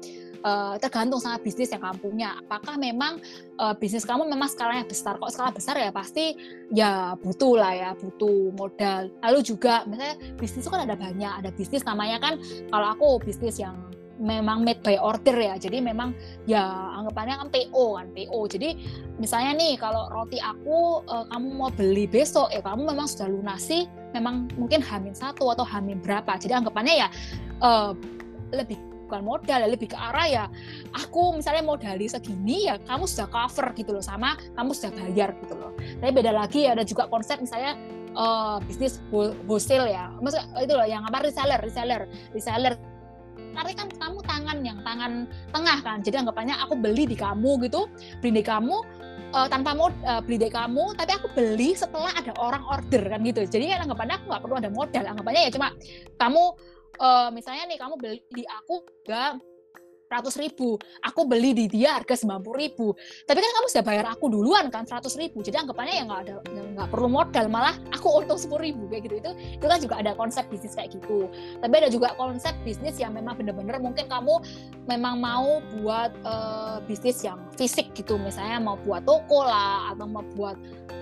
uh, 0.45 0.77
tergantung 0.79 1.19
sama 1.19 1.41
bisnis 1.41 1.73
yang 1.73 1.83
kamu 1.83 1.99
punya. 1.99 2.29
Apakah 2.45 2.77
memang 2.77 3.19
uh, 3.59 3.75
bisnis 3.75 4.05
kamu 4.05 4.29
memang 4.29 4.47
skalanya 4.47 4.85
besar? 4.85 5.17
Kok 5.17 5.33
skala 5.33 5.51
besar 5.51 5.75
ya 5.81 5.91
pasti 5.91 6.37
ya 6.71 7.17
butuh 7.19 7.59
lah 7.59 7.73
ya, 7.73 7.91
butuh 7.97 8.53
modal. 8.55 9.11
Lalu 9.25 9.39
juga 9.43 9.83
misalnya 9.89 10.21
bisnis 10.37 10.63
itu 10.63 10.71
kan 10.71 10.85
ada 10.85 10.95
banyak, 10.95 11.33
ada 11.43 11.51
bisnis 11.51 11.83
namanya 11.83 12.21
kan 12.21 12.39
kalau 12.69 12.87
aku 12.95 13.09
bisnis 13.25 13.59
yang 13.59 13.75
memang 14.21 14.63
made 14.63 14.79
by 14.87 14.95
order 14.95 15.35
ya 15.35 15.59
jadi 15.59 15.83
memang 15.83 16.15
ya 16.47 16.63
anggapannya 17.03 17.35
kan 17.35 17.49
PO 17.51 17.99
kan 17.99 18.07
PO 18.15 18.39
jadi 18.47 18.79
misalnya 19.19 19.59
nih 19.59 19.75
kalau 19.75 20.07
roti 20.15 20.39
aku 20.39 21.03
uh, 21.11 21.27
kamu 21.35 21.49
mau 21.51 21.71
beli 21.75 22.07
besok 22.07 22.55
ya 22.55 22.63
kamu 22.63 22.95
memang 22.95 23.11
sudah 23.11 23.27
lunasi 23.27 23.91
memang 24.15 24.47
mungkin 24.55 24.79
hamin 24.79 25.19
satu 25.19 25.51
atau 25.51 25.67
hamin 25.67 25.99
berapa 25.99 26.39
jadi 26.39 26.63
anggapannya 26.63 26.95
ya 27.07 27.09
uh, 27.59 27.91
lebih 28.55 28.79
bukan 29.05 29.23
modal 29.23 29.59
ya 29.61 29.69
lebih 29.69 29.93
ke 29.93 29.97
arah 29.97 30.27
ya 30.27 30.45
aku 30.97 31.37
misalnya 31.37 31.63
modali 31.63 32.09
segini 32.09 32.67
ya 32.69 32.81
kamu 32.83 33.05
sudah 33.05 33.29
cover 33.29 33.71
gitu 33.77 33.93
loh 33.93 34.05
sama 34.05 34.35
kamu 34.57 34.71
sudah 34.73 34.93
bayar 34.97 35.31
gitu 35.45 35.55
loh. 35.55 35.73
Tapi 36.01 36.11
beda 36.11 36.33
lagi 36.33 36.67
ada 36.67 36.83
juga 36.83 37.07
konsep 37.07 37.39
misalnya 37.41 37.77
uh, 38.17 38.57
bisnis 38.65 38.99
wholesale 39.13 39.91
ya. 39.91 40.11
Maksud 40.23 40.41
itu 40.63 40.73
loh 40.73 40.87
yang 40.89 41.05
apa 41.05 41.27
reseller 41.27 41.61
reseller 41.61 42.09
reseller. 42.33 42.75
Tapi 43.55 43.71
kan 43.79 43.87
kamu 43.87 44.19
tangan 44.27 44.59
yang 44.67 44.79
tangan 44.83 45.31
tengah 45.55 45.79
kan 45.87 46.03
jadi 46.03 46.27
anggapannya 46.27 46.59
aku 46.59 46.75
beli 46.75 47.07
di 47.07 47.15
kamu 47.15 47.63
gitu 47.63 47.87
beli 48.19 48.43
di 48.43 48.45
kamu 48.47 48.83
uh, 49.31 49.47
tanpa 49.47 49.79
mod 49.79 49.95
uh, 50.03 50.19
beli 50.19 50.43
di 50.43 50.51
kamu 50.51 50.95
tapi 50.99 51.15
aku 51.15 51.31
beli 51.39 51.75
setelah 51.79 52.11
ada 52.19 52.35
orang 52.43 52.63
order 52.67 53.03
kan 53.07 53.23
gitu. 53.23 53.47
Jadi 53.47 53.71
kan 53.71 53.87
anggapannya 53.87 54.19
aku 54.19 54.27
nggak 54.27 54.43
perlu 54.43 54.57
ada 54.59 54.71
modal 54.75 55.05
anggapannya 55.07 55.43
ya 55.47 55.51
cuma 55.55 55.71
kamu 56.19 56.43
uh, 57.01 57.29
misalnya 57.35 57.65
nih 57.71 57.79
kamu 57.81 57.95
beli 57.99 58.21
di 58.31 58.45
aku 58.47 58.85
gak 59.07 59.41
ratus 60.05 60.39
ribu, 60.39 60.79
aku 61.03 61.27
beli 61.27 61.51
di 61.57 61.67
dia 61.67 61.99
harga 61.99 62.15
sembilan 62.15 62.39
puluh 62.45 62.59
ribu. 62.63 62.95
Tapi 63.27 63.35
kan 63.35 63.51
kamu 63.51 63.67
sudah 63.67 63.83
bayar 63.83 64.07
aku 64.15 64.31
duluan 64.31 64.71
kan 64.71 64.87
seratus 64.87 65.19
ribu, 65.19 65.43
jadi 65.43 65.67
anggapannya 65.67 65.95
ya 65.97 66.05
nggak 66.07 66.21
ada 66.29 66.35
nggak 66.55 66.89
perlu 66.93 67.09
modal, 67.11 67.51
malah 67.51 67.75
aku 67.91 68.23
untung 68.23 68.39
sepuluh 68.39 68.63
ribu 68.63 68.87
kayak 68.87 69.11
gitu. 69.11 69.19
Itu 69.19 69.31
itu 69.59 69.65
kan 69.67 69.79
juga 69.83 69.99
ada 69.99 70.15
konsep 70.15 70.47
bisnis 70.47 70.79
kayak 70.79 70.95
gitu. 70.95 71.27
Tapi 71.59 71.75
ada 71.75 71.91
juga 71.91 72.15
konsep 72.15 72.55
bisnis 72.63 72.95
yang 73.03 73.11
memang 73.11 73.35
bener-bener 73.43 73.83
mungkin 73.83 74.07
kamu 74.07 74.39
memang 74.87 75.19
mau 75.19 75.59
buat 75.83 76.15
uh, 76.23 76.79
bisnis 76.87 77.19
yang 77.27 77.41
fisik 77.59 77.91
gitu, 77.99 78.15
misalnya 78.15 78.63
mau 78.63 78.79
buat 78.87 79.03
toko 79.03 79.43
lah 79.43 79.99
atau 79.99 80.07
mau 80.07 80.23
buat 80.39 80.55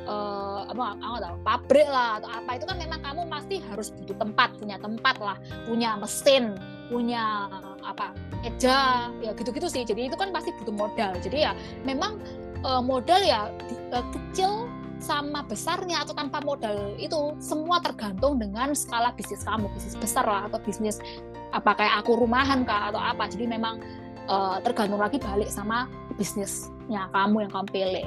uh, 0.07 0.67
apa 0.69 0.99
aku 0.99 1.17
tahu 1.23 1.37
pabrik 1.47 1.89
lah 1.89 2.19
atau 2.23 2.31
apa 2.31 2.51
itu 2.59 2.65
kan 2.67 2.77
memang 2.79 3.01
kamu 3.03 3.23
pasti 3.31 3.57
harus 3.71 3.89
butuh 3.95 4.17
tempat 4.19 4.49
punya 4.59 4.77
tempat 4.79 5.17
lah 5.23 5.37
punya 5.67 5.95
mesin 5.99 6.57
punya 6.91 7.49
apa 7.83 8.13
meja 8.43 9.09
ya 9.23 9.33
gitu-gitu 9.35 9.67
sih. 9.71 9.83
Jadi 9.87 10.11
itu 10.11 10.17
kan 10.19 10.31
pasti 10.35 10.51
butuh 10.61 10.75
modal. 10.75 11.13
Jadi 11.23 11.47
ya 11.47 11.53
memang 11.87 12.19
uh, 12.67 12.83
modal 12.83 13.23
ya 13.23 13.49
di, 13.67 13.75
uh, 13.95 14.05
kecil 14.13 14.67
sama 15.03 15.43
besarnya 15.43 16.07
atau 16.07 16.15
tanpa 16.15 16.39
modal 16.47 16.95
itu 16.95 17.35
semua 17.43 17.83
tergantung 17.83 18.39
dengan 18.39 18.71
skala 18.71 19.11
bisnis 19.19 19.43
kamu 19.43 19.67
bisnis 19.75 19.99
besar 19.99 20.23
lah 20.23 20.47
atau 20.47 20.63
bisnis 20.63 21.03
apa 21.51 21.75
kayak 21.75 22.07
aku 22.07 22.15
rumahan 22.23 22.63
kah 22.63 22.95
atau 22.95 23.03
apa. 23.03 23.27
Jadi 23.31 23.51
memang 23.51 23.83
uh, 24.31 24.63
tergantung 24.63 25.03
lagi 25.03 25.19
balik 25.19 25.51
sama 25.51 25.91
bisnisnya 26.15 27.11
kamu 27.11 27.49
yang 27.49 27.53
kamu 27.53 27.67
pilih 27.73 28.07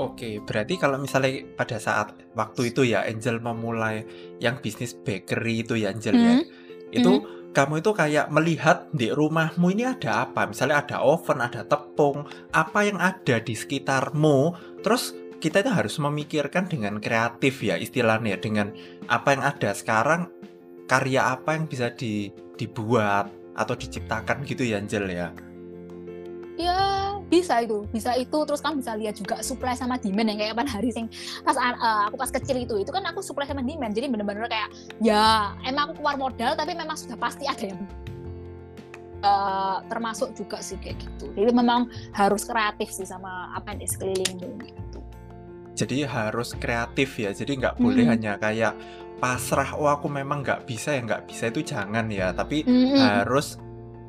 Oke, 0.00 0.40
berarti 0.40 0.80
kalau 0.80 0.96
misalnya 0.96 1.44
pada 1.52 1.76
saat 1.76 2.16
waktu 2.32 2.72
itu 2.72 2.88
ya 2.88 3.04
Angel 3.04 3.36
memulai 3.36 4.00
yang 4.40 4.56
bisnis 4.64 4.96
bakery 4.96 5.60
itu 5.60 5.76
ya 5.76 5.92
Angel 5.92 6.16
mm. 6.16 6.24
ya, 6.24 6.32
hmm. 6.40 6.44
itu 6.96 7.12
mm. 7.20 7.52
kamu 7.52 7.84
itu 7.84 7.90
kayak 7.92 8.32
melihat 8.32 8.88
di 8.96 9.12
rumahmu 9.12 9.68
ini 9.76 9.92
ada 9.92 10.24
apa? 10.24 10.48
Misalnya 10.48 10.80
ada 10.80 11.04
oven, 11.04 11.44
ada 11.44 11.68
tepung, 11.68 12.24
apa 12.48 12.80
yang 12.80 12.96
ada 12.96 13.44
di 13.44 13.52
sekitarmu, 13.52 14.56
terus 14.80 15.12
kita 15.36 15.60
itu 15.60 15.68
harus 15.68 16.00
memikirkan 16.00 16.64
dengan 16.64 16.96
kreatif 16.96 17.60
ya 17.60 17.76
istilahnya 17.76 18.40
dengan 18.40 18.72
apa 19.04 19.36
yang 19.36 19.44
ada 19.44 19.76
sekarang 19.76 20.32
karya 20.88 21.36
apa 21.36 21.60
yang 21.60 21.68
bisa 21.68 21.92
di, 21.92 22.32
dibuat 22.56 23.28
atau 23.52 23.76
diciptakan 23.76 24.48
gitu 24.48 24.64
ya 24.64 24.80
Angel 24.80 25.04
ya. 25.12 25.28
Ya 26.56 27.09
bisa 27.30 27.62
itu 27.62 27.86
bisa 27.94 28.18
itu. 28.18 28.38
Terus 28.42 28.60
kamu 28.60 28.82
bisa 28.82 28.92
lihat 28.98 29.14
juga 29.14 29.38
supply 29.40 29.78
sama 29.78 29.96
demand 29.96 30.34
yang 30.34 30.38
kayak 30.42 30.50
kapan 30.58 30.68
hari 30.68 30.90
sing 30.90 31.06
pas 31.46 31.54
uh, 31.54 32.10
aku 32.10 32.18
pas 32.18 32.30
kecil 32.34 32.58
itu. 32.58 32.74
Itu 32.82 32.90
kan 32.90 33.06
aku 33.06 33.22
supply 33.22 33.46
sama 33.46 33.62
demand. 33.62 33.94
Jadi 33.94 34.10
bener-bener 34.10 34.50
kayak 34.50 34.68
ya 34.98 35.54
emang 35.62 35.94
aku 35.94 36.02
keluar 36.02 36.18
modal 36.18 36.58
tapi 36.58 36.74
memang 36.74 36.98
sudah 36.98 37.14
pasti 37.14 37.46
ada 37.46 37.70
yang 37.70 37.80
uh, 39.22 39.78
termasuk 39.86 40.34
juga 40.34 40.58
sih 40.60 40.76
kayak 40.82 40.98
gitu. 40.98 41.30
Jadi 41.38 41.50
memang 41.54 41.88
harus 42.12 42.42
kreatif 42.44 42.90
sih 42.90 43.06
sama 43.06 43.54
apa 43.54 43.72
yang 43.72 43.80
di 43.80 43.88
sekelilingmu 43.88 44.48
gitu. 44.66 45.00
Jadi 45.78 46.04
harus 46.04 46.52
kreatif 46.58 47.16
ya. 47.16 47.30
Jadi 47.32 47.62
nggak 47.62 47.78
boleh 47.80 48.04
hmm. 48.04 48.12
hanya 48.12 48.32
kayak 48.36 48.74
pasrah 49.20 49.76
oh 49.76 49.92
aku 49.92 50.08
memang 50.08 50.40
nggak 50.40 50.64
bisa 50.64 50.96
ya 50.96 51.00
nggak 51.04 51.30
bisa. 51.30 51.48
Itu 51.48 51.62
jangan 51.62 52.10
ya. 52.10 52.34
Tapi 52.34 52.66
mm-hmm. 52.66 52.98
harus 52.98 53.56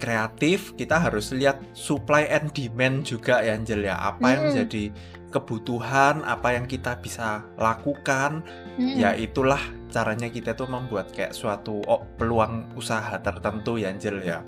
kreatif 0.02 0.74
kita 0.74 0.98
harus 0.98 1.30
lihat 1.30 1.62
supply 1.78 2.26
and 2.26 2.50
demand 2.58 3.06
juga 3.06 3.46
ya 3.46 3.54
Angel 3.54 3.86
ya. 3.86 3.96
Apa 4.02 4.34
yang 4.34 4.42
menjadi 4.50 4.90
kebutuhan 5.30 6.26
apa 6.26 6.58
yang 6.58 6.66
kita 6.66 6.98
bisa 6.98 7.46
lakukan. 7.62 8.42
Mm-hmm. 8.82 8.98
ya 8.98 9.12
itulah 9.14 9.62
caranya 9.92 10.32
kita 10.32 10.56
tuh 10.58 10.66
membuat 10.66 11.12
kayak 11.12 11.36
suatu 11.36 11.84
oh, 11.86 12.02
peluang 12.18 12.74
usaha 12.74 13.14
tertentu 13.22 13.78
ya 13.78 13.94
Angel 13.94 14.18
ya. 14.26 14.42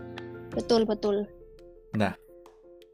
Betul 0.50 0.90
betul. 0.90 1.30
Nah 1.94 2.18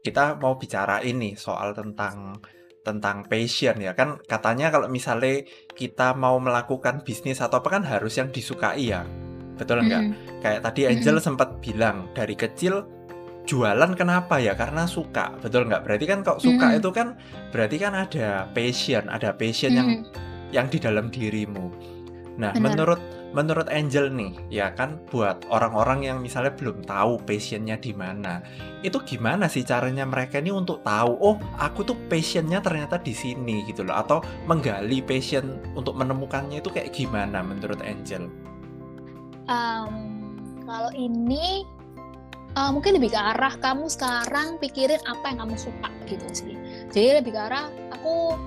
kita 0.04 0.36
mau 0.36 0.60
bicara 0.60 1.00
ini 1.00 1.32
soal 1.40 1.72
tentang 1.72 2.36
tentang 2.84 3.24
passion 3.24 3.80
ya. 3.80 3.96
Kan 3.96 4.20
katanya 4.28 4.68
kalau 4.68 4.92
misalnya 4.92 5.48
kita 5.72 6.12
mau 6.12 6.36
melakukan 6.36 7.00
bisnis 7.06 7.40
atau 7.40 7.64
apa 7.64 7.80
kan 7.80 7.84
harus 7.88 8.20
yang 8.20 8.28
disukai 8.28 8.92
ya 8.92 9.04
betul 9.60 9.84
enggak 9.84 10.02
mm 10.08 10.10
-hmm. 10.16 10.40
kayak 10.40 10.60
tadi 10.64 10.80
Angel 10.88 11.16
mm 11.20 11.24
sempat 11.28 11.48
bilang 11.60 12.08
dari 12.16 12.32
kecil 12.32 12.88
jualan 13.50 13.98
kenapa 13.98 14.38
ya? 14.38 14.54
Karena 14.54 14.86
suka. 14.86 15.34
Betul 15.42 15.66
enggak 15.66 15.82
berarti 15.82 16.04
kan 16.06 16.22
kok 16.22 16.38
suka 16.38 16.66
mm 16.70 16.78
itu 16.80 16.90
kan 16.94 17.18
berarti 17.50 17.76
kan 17.82 17.92
ada 17.98 18.46
passion 18.54 19.04
ada 19.10 19.34
passion 19.34 19.74
mm 19.74 19.78
yang 19.78 19.90
yang 20.50 20.66
di 20.70 20.78
dalam 20.78 21.10
dirimu. 21.10 21.70
Nah 22.38 22.54
Benar. 22.54 22.62
menurut 22.62 23.00
menurut 23.30 23.70
Angel 23.70 24.10
nih 24.10 24.34
ya 24.50 24.74
kan 24.74 24.98
buat 25.06 25.46
orang-orang 25.54 26.02
yang 26.02 26.18
misalnya 26.18 26.50
belum 26.50 26.82
tahu 26.82 27.22
passionnya 27.22 27.78
di 27.78 27.94
mana 27.94 28.42
itu 28.82 28.98
gimana 29.06 29.46
sih 29.46 29.62
caranya 29.62 30.02
mereka 30.02 30.42
ini 30.42 30.50
untuk 30.50 30.82
tahu 30.82 31.14
oh 31.14 31.38
aku 31.62 31.86
tuh 31.86 31.94
passionnya 32.10 32.58
ternyata 32.58 32.98
di 32.98 33.14
sini 33.14 33.66
gitu 33.66 33.86
loh. 33.86 33.98
Atau 33.98 34.22
menggali 34.46 35.02
passion 35.02 35.58
untuk 35.78 35.94
menemukannya 35.94 36.58
itu 36.58 36.70
kayak 36.70 36.90
gimana 36.90 37.42
menurut 37.42 37.78
Angel? 37.82 38.26
Um, 39.50 39.90
kalau 40.62 40.94
ini 40.94 41.66
uh, 42.54 42.70
mungkin 42.70 42.94
lebih 42.94 43.10
ke 43.10 43.18
arah 43.18 43.58
kamu 43.58 43.90
sekarang 43.90 44.62
pikirin 44.62 45.02
apa 45.10 45.34
yang 45.34 45.42
kamu 45.42 45.58
suka 45.58 45.90
gitu 46.06 46.26
sih. 46.30 46.54
Jadi 46.94 47.18
lebih 47.18 47.34
ke 47.34 47.40
arah 47.50 47.66
aku 47.90 48.38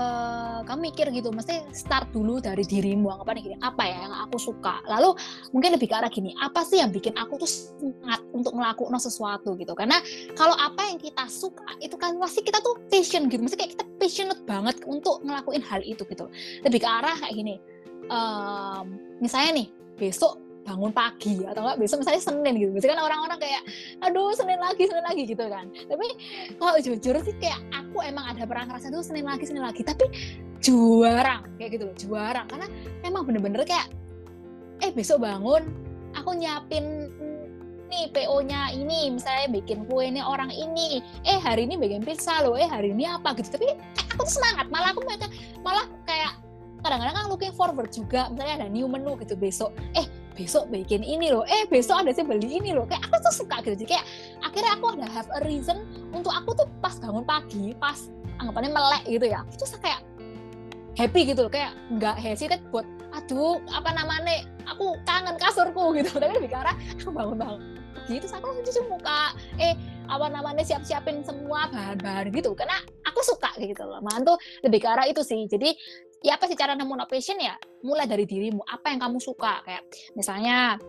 uh, 0.00 0.64
kamu 0.64 0.92
mikir 0.92 1.12
gitu, 1.12 1.28
mesti 1.28 1.68
start 1.76 2.08
dulu 2.16 2.40
dari 2.40 2.64
dirimu, 2.64 3.12
anggapannya 3.12 3.52
gini, 3.52 3.56
apa 3.60 3.84
ya 3.84 3.96
yang 4.08 4.14
aku 4.24 4.40
suka. 4.40 4.80
Lalu 4.88 5.12
mungkin 5.52 5.76
lebih 5.76 5.92
ke 5.92 5.94
arah 6.00 6.08
gini, 6.08 6.32
apa 6.40 6.64
sih 6.64 6.80
yang 6.80 6.88
bikin 6.88 7.12
aku 7.20 7.44
tuh 7.44 7.50
semangat 7.50 8.24
untuk 8.32 8.52
melakukan 8.56 8.96
sesuatu 8.96 9.60
gitu. 9.60 9.76
Karena 9.76 10.00
kalau 10.40 10.56
apa 10.56 10.88
yang 10.88 10.96
kita 10.96 11.28
suka 11.28 11.68
itu 11.84 12.00
kan 12.00 12.16
pasti 12.16 12.40
kita 12.40 12.64
tuh 12.64 12.80
passion 12.88 13.28
gitu, 13.28 13.44
mesti 13.44 13.60
kayak 13.60 13.76
kita 13.76 13.84
passionate 14.00 14.40
banget 14.48 14.80
untuk 14.88 15.20
ngelakuin 15.20 15.60
hal 15.60 15.84
itu 15.84 16.00
gitu. 16.08 16.32
Lebih 16.64 16.80
ke 16.80 16.88
arah 16.88 17.16
kayak 17.20 17.34
gini, 17.36 17.60
um, 18.08 18.96
misalnya 19.20 19.64
nih 19.64 19.68
besok 19.94 20.44
bangun 20.64 20.90
pagi 20.96 21.44
atau 21.44 21.60
enggak 21.60 21.78
besok 21.84 22.00
misalnya 22.00 22.22
Senin 22.24 22.54
gitu. 22.56 22.70
Biasanya 22.72 22.92
kan 22.96 23.02
orang-orang 23.04 23.38
kayak 23.38 23.62
aduh 24.00 24.32
Senin 24.32 24.58
lagi, 24.58 24.82
Senin 24.88 25.04
lagi 25.04 25.22
gitu 25.28 25.44
kan. 25.44 25.68
Tapi 25.68 26.06
kalau 26.56 26.78
jujur 26.80 27.14
sih 27.20 27.34
kayak 27.36 27.60
aku 27.70 28.00
emang 28.00 28.32
ada 28.32 28.48
pernah 28.48 28.72
ngerasa 28.72 28.88
tuh 28.88 29.04
Senin 29.04 29.28
lagi, 29.28 29.44
Senin 29.44 29.62
lagi, 29.62 29.84
tapi 29.84 30.08
juara 30.64 31.44
kayak 31.60 31.70
gitu 31.76 31.84
loh, 31.84 31.96
juara. 32.00 32.42
Karena 32.48 32.66
emang 33.04 33.28
bener-bener 33.28 33.62
kayak 33.68 33.92
eh 34.82 34.90
besok 34.90 35.22
bangun 35.22 35.68
aku 36.16 36.34
nyiapin 36.34 37.12
nih 37.92 38.10
PO-nya 38.10 38.74
ini 38.74 39.12
misalnya 39.12 39.52
bikin 39.54 39.86
kue 39.86 40.08
ini 40.08 40.24
orang 40.24 40.50
ini. 40.50 41.04
Eh 41.28 41.38
hari 41.38 41.68
ini 41.68 41.76
bikin 41.76 42.02
pizza 42.02 42.40
loh 42.42 42.56
eh 42.56 42.66
hari 42.66 42.90
ini 42.90 43.04
apa? 43.06 43.36
Gitu. 43.36 43.52
Tapi 43.52 43.68
aku 44.10 44.24
tuh 44.24 44.34
semangat. 44.40 44.66
Malah 44.72 44.96
aku 44.96 45.04
malah 45.62 45.86
kayak 46.08 46.43
kadang-kadang 46.84 47.16
kan 47.16 47.26
looking 47.32 47.54
forward 47.56 47.88
juga. 47.88 48.28
Misalnya 48.28 48.54
ada 48.64 48.68
new 48.68 48.84
menu 48.84 49.16
gitu 49.16 49.32
besok. 49.34 49.72
Eh 49.96 50.04
besok 50.36 50.68
bikin 50.68 51.00
ini 51.00 51.32
loh. 51.32 51.48
Eh 51.48 51.64
besok 51.72 52.04
ada 52.04 52.12
sih 52.12 52.20
beli 52.20 52.60
ini 52.60 52.76
loh. 52.76 52.84
Kayak 52.84 53.08
aku 53.08 53.16
tuh 53.24 53.34
suka 53.44 53.64
gitu. 53.64 53.74
Jadi 53.80 53.96
kayak 53.96 54.06
akhirnya 54.44 54.72
aku 54.76 54.86
ada 55.00 55.08
have 55.08 55.30
a 55.32 55.40
reason 55.48 55.88
untuk 56.12 56.30
aku 56.30 56.52
tuh 56.52 56.68
pas 56.84 56.92
bangun 57.00 57.24
pagi 57.24 57.72
pas 57.80 58.12
anggapannya 58.36 58.70
melek 58.74 59.02
gitu 59.08 59.26
ya 59.30 59.40
itu 59.48 59.64
kayak 59.80 60.04
happy 61.00 61.20
gitu 61.24 61.48
loh. 61.48 61.52
Kayak 61.52 61.72
nggak 61.88 62.16
hesitate 62.20 62.62
buat 62.68 62.84
aduh 63.16 63.64
apa 63.72 63.90
namanya? 63.96 64.44
Aku 64.76 65.00
kangen 65.08 65.40
kasurku 65.40 65.90
gitu. 65.98 66.12
Tapi 66.20 66.36
lebih 66.36 66.52
karena 66.52 66.76
aku 67.00 67.08
bangun 67.08 67.40
bangun 67.40 67.62
gitu 68.04 68.28
aku 68.28 68.44
langsung 68.44 68.64
cuci 68.68 68.80
muka. 68.92 69.32
Eh 69.56 69.72
apa 70.12 70.28
namanya? 70.28 70.60
Siap-siapin 70.60 71.24
semua 71.24 71.72
bahan-bahan 71.72 72.28
gitu. 72.36 72.52
Karena 72.52 72.76
aku 73.08 73.24
suka 73.24 73.48
gitu 73.56 73.80
loh. 73.80 74.04
Malah 74.04 74.34
tuh 74.34 74.38
lebih 74.66 74.84
ke 74.84 74.88
arah 74.88 75.08
itu 75.08 75.24
sih. 75.24 75.48
Jadi 75.48 75.72
ya 76.24 76.40
apa 76.40 76.48
sih 76.48 76.56
cara 76.56 76.72
nemu 76.72 76.96
passion 77.04 77.36
ya? 77.36 77.52
Mulai 77.84 78.08
dari 78.08 78.24
dirimu. 78.24 78.64
Apa 78.64 78.88
yang 78.88 79.04
kamu 79.04 79.20
suka? 79.20 79.60
Kayak 79.68 79.84
misalnya 80.16 80.80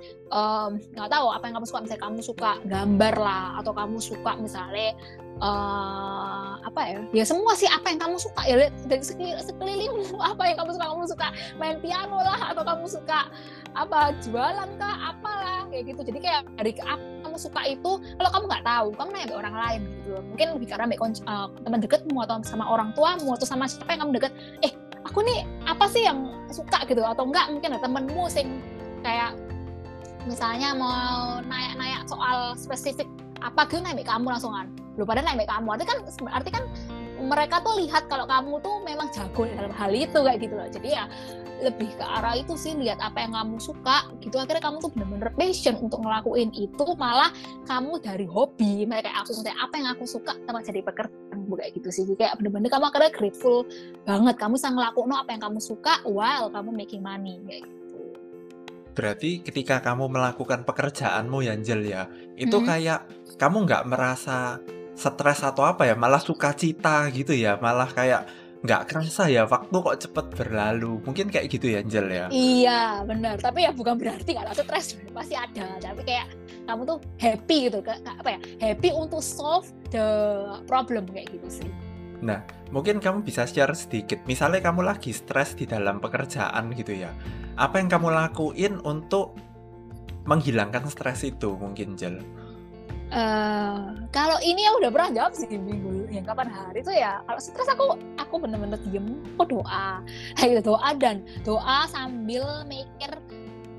nggak 0.95 1.09
um, 1.11 1.11
tahu 1.11 1.27
apa 1.27 1.43
yang 1.51 1.55
kamu 1.59 1.67
suka? 1.67 1.79
Misalnya 1.83 2.03
kamu 2.07 2.19
suka 2.23 2.51
gambar 2.63 3.15
lah 3.19 3.45
atau 3.59 3.75
kamu 3.75 3.97
suka 3.99 4.31
misalnya 4.39 4.95
uh, 5.43 6.55
apa 6.63 6.81
ya? 6.87 6.99
Ya 7.11 7.23
semua 7.27 7.51
sih 7.59 7.67
apa 7.67 7.91
yang 7.91 7.99
kamu 7.99 8.15
suka. 8.15 8.41
Ya 8.47 8.71
dari 8.87 9.03
sekelilingmu 9.43 10.15
apa 10.23 10.43
yang 10.47 10.57
kamu 10.63 10.71
suka? 10.71 10.85
Kamu 10.87 11.03
suka 11.11 11.27
main 11.59 11.77
piano 11.83 12.17
lah 12.23 12.55
atau 12.55 12.63
kamu 12.63 12.87
suka 12.87 13.27
apa 13.75 14.15
jualan 14.23 14.69
kah? 14.79 14.95
Apalah 15.11 15.67
kayak 15.67 15.91
gitu. 15.91 16.01
Jadi 16.15 16.19
kayak 16.23 16.47
dari 16.55 16.79
apa 16.79 17.03
kamu 17.27 17.51
suka 17.51 17.61
itu 17.67 17.91
kalau 18.15 18.29
kamu 18.31 18.45
nggak 18.47 18.63
tahu 18.63 18.87
kamu 18.95 19.09
nanya 19.11 19.35
orang 19.35 19.55
lain 19.59 19.81
gitu. 19.99 20.15
Mungkin 20.31 20.47
lebih 20.55 20.67
karena 20.71 20.87
uh, 20.87 21.47
teman 21.59 21.79
dekatmu 21.83 22.17
atau 22.23 22.39
sama 22.47 22.63
orang 22.71 22.95
tuamu 22.95 23.35
atau 23.35 23.43
sama 23.43 23.67
siapa 23.67 23.91
yang 23.91 24.07
kamu 24.07 24.23
deket 24.23 24.31
eh 24.63 24.71
aku 25.05 25.21
nih 25.21 25.45
apa 25.69 25.85
sih 25.88 26.03
yang 26.03 26.33
suka 26.50 26.83
gitu? 26.89 27.01
Atau 27.05 27.29
enggak 27.29 27.53
mungkin 27.53 27.77
ada 27.77 27.81
temenmu 27.85 28.25
sing 28.27 28.62
kayak 29.05 29.38
misalnya 30.25 30.74
mau 30.74 31.39
nanya-nanya 31.45 32.01
soal 32.09 32.57
spesifik 32.57 33.05
apa 33.45 33.69
gitu 33.69 33.77
naik 33.77 34.09
kamu 34.09 34.33
langsungan 34.33 34.65
lu 34.97 35.05
pada 35.05 35.21
naik 35.21 35.45
kamu 35.45 35.77
arti 35.77 35.85
kan 35.85 35.97
arti 36.33 36.50
kan 36.50 36.63
mereka 37.19 37.63
tuh 37.63 37.79
lihat 37.79 38.12
kalau 38.12 38.27
kamu 38.27 38.60
tuh 38.60 38.84
memang 38.84 39.07
jago 39.12 39.48
dalam 39.48 39.72
hal 39.72 39.91
itu 39.95 40.19
kayak 40.19 40.39
gitu 40.43 40.53
loh. 40.55 40.67
Jadi 40.67 40.89
ya 40.91 41.05
lebih 41.63 41.88
ke 41.95 42.03
arah 42.03 42.36
itu 42.36 42.60
sih 42.60 42.75
lihat 42.75 43.00
apa 43.00 43.24
yang 43.24 43.31
kamu 43.31 43.57
suka 43.63 44.12
gitu. 44.19 44.36
Akhirnya 44.36 44.63
kamu 44.67 44.77
tuh 44.84 44.91
bener-bener 44.91 45.31
passion 45.39 45.79
untuk 45.79 46.03
ngelakuin 46.03 46.51
itu 46.51 46.86
malah 47.00 47.31
kamu 47.63 48.03
dari 48.03 48.27
hobi. 48.27 48.84
Mereka 48.84 49.07
aku 49.24 49.31
misalnya 49.31 49.57
apa 49.63 49.75
yang 49.79 49.88
aku 49.95 50.03
suka 50.03 50.36
sama 50.43 50.60
jadi 50.60 50.81
pekerjaan 50.84 51.39
kayak 51.48 51.72
gitu 51.79 51.89
sih. 51.91 52.03
Kayak 52.19 52.36
bener-bener 52.43 52.67
kamu 52.67 52.86
akhirnya 52.91 53.12
grateful 53.15 53.63
banget. 54.03 54.36
Kamu 54.36 54.53
bisa 54.60 54.69
ngelakuin 54.75 55.15
apa 55.15 55.29
yang 55.31 55.41
kamu 55.48 55.60
suka 55.63 55.93
while 56.03 56.51
kamu 56.51 56.69
making 56.75 57.00
money 57.00 57.39
kayak 57.48 57.63
gitu. 57.63 58.00
Berarti 58.95 59.43
ketika 59.43 59.84
kamu 59.84 60.07
melakukan 60.07 60.63
pekerjaanmu 60.63 61.43
Yanjel 61.43 61.84
ya, 61.84 62.07
itu 62.39 62.55
hmm. 62.55 62.67
kayak 62.67 63.00
kamu 63.36 63.67
nggak 63.67 63.84
merasa 63.91 64.60
stres 64.95 65.43
atau 65.43 65.67
apa 65.67 65.85
ya, 65.85 65.93
malah 65.93 66.23
sukacita 66.23 67.07
gitu 67.11 67.35
ya, 67.35 67.59
malah 67.59 67.87
kayak 67.91 68.25
nggak 68.65 68.89
kerasa 68.89 69.29
ya 69.29 69.45
waktu 69.45 69.77
kok 69.77 69.97
cepet 70.01 70.25
berlalu. 70.33 70.97
Mungkin 71.05 71.29
kayak 71.29 71.53
gitu 71.53 71.69
ya 71.69 71.85
Angel 71.85 72.07
ya? 72.09 72.25
Iya 72.33 72.81
benar. 73.05 73.37
Tapi 73.37 73.61
ya 73.61 73.69
bukan 73.69 73.93
berarti 73.93 74.33
ada 74.33 74.57
stres 74.57 74.97
pasti 75.13 75.37
ada. 75.37 75.77
Tapi 75.77 76.01
kayak 76.01 76.33
kamu 76.65 76.81
tuh 76.89 76.97
happy 77.21 77.69
gitu 77.69 77.85
apa 77.85 78.29
ya 78.33 78.39
happy 78.57 78.89
untuk 78.89 79.21
solve 79.21 79.69
the 79.93 80.07
problem 80.65 81.05
kayak 81.13 81.29
gitu 81.29 81.61
sih. 81.61 81.69
Nah 82.25 82.41
mungkin 82.73 82.97
kamu 82.97 83.21
bisa 83.21 83.45
share 83.45 83.77
sedikit. 83.77 84.25
Misalnya 84.25 84.65
kamu 84.65 84.81
lagi 84.81 85.13
stres 85.13 85.53
di 85.53 85.69
dalam 85.69 86.01
pekerjaan 86.01 86.73
gitu 86.73 86.97
ya 86.97 87.13
apa 87.55 87.79
yang 87.79 87.87
kamu 87.87 88.11
lakuin 88.11 88.83
untuk 88.83 89.39
menghilangkan 90.27 90.89
stres 90.91 91.23
itu 91.23 91.55
mungkin 91.55 91.95
Jel 91.95 92.19
Uh, 93.13 93.93
kalau 94.09 94.41
ini 94.41 94.65
ya 94.65 94.74
udah 94.81 94.89
pernah 94.89 95.09
jawab 95.13 95.33
sih 95.38 95.45
minggu 95.45 96.09
yang 96.09 96.25
kapan 96.25 96.50
hari 96.50 96.81
itu 96.81 96.89
ya 96.89 97.21
kalau 97.29 97.38
stres 97.38 97.69
aku 97.69 98.01
aku 98.17 98.35
bener-bener 98.41 98.81
diem 98.89 99.21
aku 99.38 99.62
doa. 99.62 100.01
Gitu 100.41 100.62
doa 100.65 100.89
dan 100.97 101.21
doa 101.45 101.85
sambil 101.85 102.65
mikir 102.65 103.13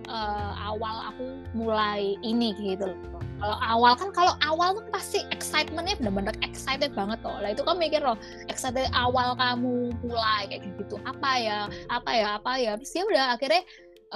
uh, 0.06 0.52
awal 0.62 1.10
aku 1.10 1.42
mulai 1.58 2.14
ini 2.22 2.54
gitu 2.54 2.94
kalau 3.36 3.58
awal 3.60 3.92
kan 3.92 4.08
kalau 4.16 4.32
awal 4.40 4.80
tuh 4.80 4.84
pasti 4.88 5.20
excitementnya 5.28 6.00
bener-bener 6.00 6.32
excited 6.40 6.96
banget 6.96 7.20
loh 7.20 7.36
lah 7.36 7.52
itu 7.52 7.60
kamu 7.60 7.78
mikir 7.88 8.00
loh 8.00 8.16
excited 8.48 8.88
awal 8.96 9.36
kamu 9.36 9.92
mulai 10.00 10.48
kayak 10.48 10.64
gitu 10.64 10.96
apa 11.04 11.30
ya 11.36 11.58
apa 11.92 12.10
ya 12.16 12.26
apa 12.40 12.52
ya. 12.56 12.72
Terus 12.80 12.92
ya 12.96 13.04
udah 13.04 13.24
akhirnya 13.36 13.62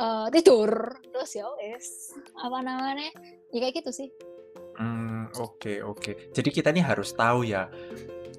uh, 0.01 0.27
tidur. 0.33 0.73
Terus 1.13 1.31
ya 1.37 1.47
wes 1.61 2.17
apa 2.33 2.59
namanya 2.65 3.13
ya 3.53 3.59
kayak 3.61 3.85
gitu 3.85 3.91
sih 3.93 4.09
oke 5.39 5.75
oke. 5.85 6.13
Jadi 6.35 6.49
kita 6.51 6.75
ini 6.75 6.83
harus 6.83 7.15
tahu 7.15 7.47
ya 7.47 7.71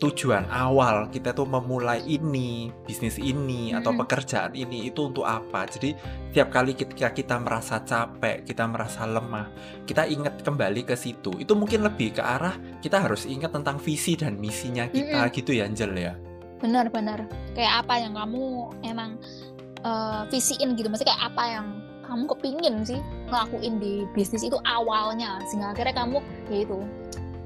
tujuan 0.02 0.50
awal 0.50 1.14
kita 1.14 1.30
tuh 1.30 1.46
memulai 1.46 2.02
ini, 2.10 2.74
bisnis 2.90 3.22
ini 3.22 3.70
hmm. 3.70 3.78
atau 3.80 3.94
pekerjaan 3.94 4.58
ini 4.58 4.90
itu 4.90 5.14
untuk 5.14 5.30
apa. 5.30 5.70
Jadi 5.70 5.94
tiap 6.34 6.50
kali 6.50 6.74
ketika 6.74 7.14
kita 7.14 7.38
merasa 7.38 7.86
capek, 7.86 8.42
kita 8.42 8.66
merasa 8.66 9.06
lemah, 9.06 9.54
kita 9.86 10.10
ingat 10.10 10.42
kembali 10.42 10.90
ke 10.90 10.98
situ. 10.98 11.38
Itu 11.38 11.54
mungkin 11.54 11.86
lebih 11.86 12.18
ke 12.18 12.22
arah 12.26 12.58
kita 12.82 12.98
harus 12.98 13.30
ingat 13.30 13.54
tentang 13.54 13.78
visi 13.78 14.18
dan 14.18 14.42
misinya 14.42 14.90
kita 14.90 15.22
hmm. 15.22 15.32
gitu 15.38 15.54
ya 15.54 15.70
Angel 15.70 15.94
ya. 15.94 16.18
Benar 16.58 16.90
benar. 16.90 17.30
Kayak 17.54 17.86
apa 17.86 17.94
yang 18.02 18.18
kamu 18.18 18.44
emang 18.82 19.22
uh, 19.86 20.26
visiin 20.34 20.74
gitu 20.74 20.90
maksudnya 20.90 21.14
kayak 21.14 21.24
apa 21.30 21.44
yang 21.46 21.66
kamu 22.12 22.28
kepingin 22.36 22.76
sih 22.84 23.00
ngelakuin 23.32 23.80
di 23.80 24.04
bisnis 24.12 24.44
itu 24.44 24.60
awalnya 24.68 25.40
sehingga 25.48 25.72
akhirnya 25.72 25.96
kamu 25.96 26.20
ya 26.52 26.68
itu 26.68 26.78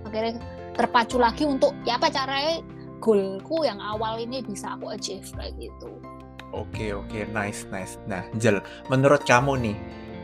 akhirnya 0.01 0.33
terpacu 0.73 1.21
lagi 1.21 1.45
untuk 1.45 1.77
ya 1.85 2.01
apa 2.01 2.09
caranya 2.09 2.65
goalku 2.97 3.61
yang 3.61 3.77
awal 3.77 4.17
ini 4.17 4.41
bisa 4.41 4.73
aku 4.73 4.89
achieve 4.89 5.29
kayak 5.37 5.53
gitu. 5.61 5.89
Oke 6.49 6.97
oke 6.97 7.29
nice 7.29 7.69
nice. 7.69 8.01
Nah 8.09 8.25
Jel, 8.41 8.65
menurut 8.89 9.21
kamu 9.21 9.61
nih, 9.61 9.77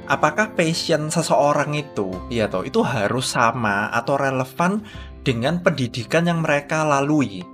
apakah 0.09 0.57
passion 0.57 1.13
seseorang 1.13 1.77
itu 1.77 2.09
ya 2.33 2.49
toh 2.49 2.65
itu 2.65 2.81
harus 2.81 3.29
sama 3.29 3.93
atau 3.93 4.17
relevan 4.17 4.81
dengan 5.21 5.61
pendidikan 5.61 6.25
yang 6.25 6.41
mereka 6.41 6.81
lalui? 6.81 7.45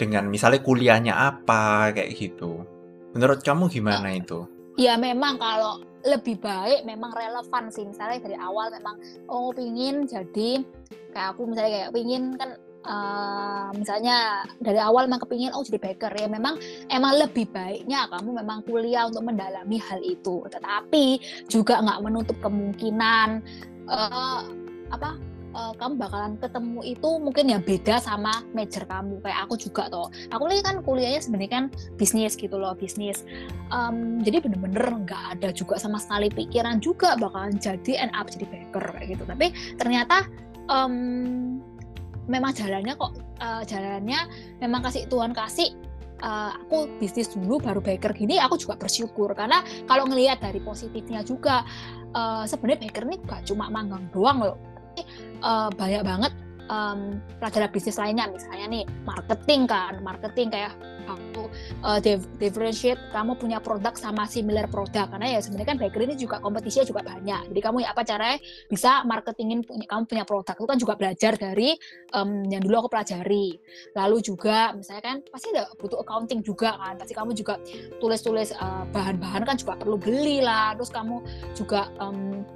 Dengan 0.00 0.32
misalnya 0.32 0.64
kuliahnya 0.64 1.14
apa 1.14 1.92
kayak 1.92 2.16
gitu. 2.16 2.64
Menurut 3.12 3.44
kamu 3.44 3.68
gimana 3.68 4.08
uh, 4.08 4.18
itu? 4.18 4.38
Ya 4.80 4.96
memang 4.96 5.36
kalau 5.36 5.84
lebih 6.02 6.38
baik 6.42 6.82
memang 6.86 7.14
relevan 7.14 7.70
sih. 7.70 7.86
Misalnya 7.86 8.18
dari 8.22 8.36
awal 8.38 8.74
memang 8.74 8.96
oh 9.30 9.50
pingin 9.54 10.06
jadi 10.06 10.62
kayak 11.12 11.28
aku 11.36 11.44
misalnya 11.44 11.70
kayak 11.70 11.90
pingin 11.92 12.24
kan 12.40 12.50
uh, 12.88 13.68
misalnya 13.76 14.42
dari 14.58 14.80
awal 14.80 15.06
memang 15.06 15.22
kepingin 15.22 15.54
oh 15.54 15.62
jadi 15.62 15.78
baker. 15.78 16.12
Ya 16.14 16.28
memang 16.28 16.58
emang 16.90 17.18
lebih 17.18 17.48
baiknya 17.50 18.10
kamu 18.10 18.42
memang 18.42 18.58
kuliah 18.66 19.06
untuk 19.06 19.22
mendalami 19.26 19.78
hal 19.78 20.00
itu. 20.02 20.42
Tetapi 20.50 21.06
juga 21.46 21.82
nggak 21.82 22.02
menutup 22.02 22.36
kemungkinan 22.42 23.28
uh, 23.86 24.42
apa 24.92 25.16
uh, 25.54 25.72
kamu 25.76 26.00
bakalan 26.00 26.34
ketemu 26.40 26.80
itu 26.84 27.08
mungkin 27.20 27.44
ya 27.52 27.58
beda 27.60 28.00
sama 28.00 28.44
major 28.52 28.84
kamu 28.88 29.20
kayak 29.20 29.38
aku 29.48 29.54
juga 29.56 29.88
toh. 29.88 30.08
Aku 30.32 30.48
ini 30.48 30.64
kan 30.64 30.80
kuliahnya 30.82 31.20
sebenarnya 31.22 31.50
kan 31.52 31.64
bisnis 31.96 32.34
gitu 32.36 32.56
loh 32.56 32.74
bisnis. 32.76 33.24
Um, 33.72 34.20
jadi 34.24 34.42
bener-bener 34.42 34.84
nggak 35.06 35.38
ada 35.38 35.48
juga 35.54 35.78
sama 35.78 36.00
sekali 36.00 36.28
pikiran 36.32 36.80
juga 36.80 37.14
bakalan 37.16 37.56
jadi 37.56 38.08
end 38.08 38.12
up 38.16 38.28
jadi 38.28 38.48
baker 38.48 38.84
kayak 38.96 39.06
gitu. 39.16 39.24
Tapi 39.28 39.46
ternyata 39.76 40.26
um, 40.68 41.60
memang 42.26 42.52
jalannya 42.56 42.94
kok 42.96 43.12
uh, 43.40 43.62
jalannya 43.64 44.20
memang 44.60 44.80
kasih 44.84 45.08
Tuhan 45.10 45.36
kasih 45.36 45.74
uh, 46.22 46.54
aku 46.66 46.88
bisnis 47.02 47.32
dulu 47.34 47.58
baru 47.60 47.80
baker 47.84 48.12
gini 48.16 48.40
aku 48.40 48.56
juga 48.56 48.80
bersyukur. 48.80 49.32
Karena 49.36 49.60
kalau 49.84 50.08
ngelihat 50.08 50.40
dari 50.40 50.60
positifnya 50.62 51.20
juga 51.26 51.66
uh, 52.16 52.44
sebenarnya 52.48 52.88
baker 52.88 53.04
ini 53.08 53.16
gak 53.26 53.42
cuma 53.48 53.68
manggang 53.68 54.06
doang 54.12 54.40
loh 54.40 54.58
uh, 55.42 55.68
banyak 55.74 56.02
banget 56.06 56.32
um, 56.72 57.18
pelajaran 57.36 57.70
bisnis 57.72 57.98
lainnya. 57.98 58.30
Misalnya 58.30 58.66
nih 58.70 58.84
marketing 59.04 59.68
kan. 59.68 59.98
Marketing 60.00 60.48
kayak 60.52 60.72
kamu 61.02 61.50
uh, 61.82 61.98
differentiate 62.38 63.00
kamu 63.10 63.34
punya 63.34 63.58
produk 63.58 63.92
sama 63.98 64.24
similar 64.24 64.70
produk. 64.70 65.10
Karena 65.10 65.38
ya 65.38 65.40
sebenarnya 65.42 65.68
kan 65.74 65.78
bakery 65.78 66.04
ini 66.12 66.16
juga 66.16 66.38
kompetisinya 66.38 66.86
juga 66.86 67.02
banyak. 67.02 67.52
Jadi 67.52 67.60
kamu 67.60 67.76
ya 67.82 67.88
apa 67.90 68.02
caranya 68.06 68.38
bisa 68.70 69.02
marketingin 69.04 69.66
punya 69.66 69.86
kamu 69.86 70.02
punya 70.06 70.24
produk. 70.24 70.54
Itu 70.54 70.68
kan 70.68 70.78
juga 70.78 70.94
belajar 70.94 71.32
dari 71.36 71.74
um, 72.14 72.46
yang 72.46 72.62
dulu 72.62 72.86
aku 72.86 72.88
pelajari. 72.94 73.58
Lalu 73.92 74.16
juga 74.22 74.72
misalnya 74.76 75.02
kan 75.02 75.16
pasti 75.28 75.50
ada 75.52 75.68
butuh 75.76 76.00
accounting 76.00 76.40
juga 76.40 76.78
kan. 76.78 76.94
Pasti 76.96 77.12
kamu 77.12 77.34
juga 77.34 77.58
tulis-tulis 77.98 78.54
uh, 78.56 78.86
bahan-bahan 78.94 79.42
kan 79.44 79.56
juga 79.58 79.74
perlu 79.76 79.98
beli 79.98 80.40
lah. 80.40 80.72
Terus 80.78 80.90
kamu 80.94 81.16
juga 81.52 81.90
um, 81.98 82.46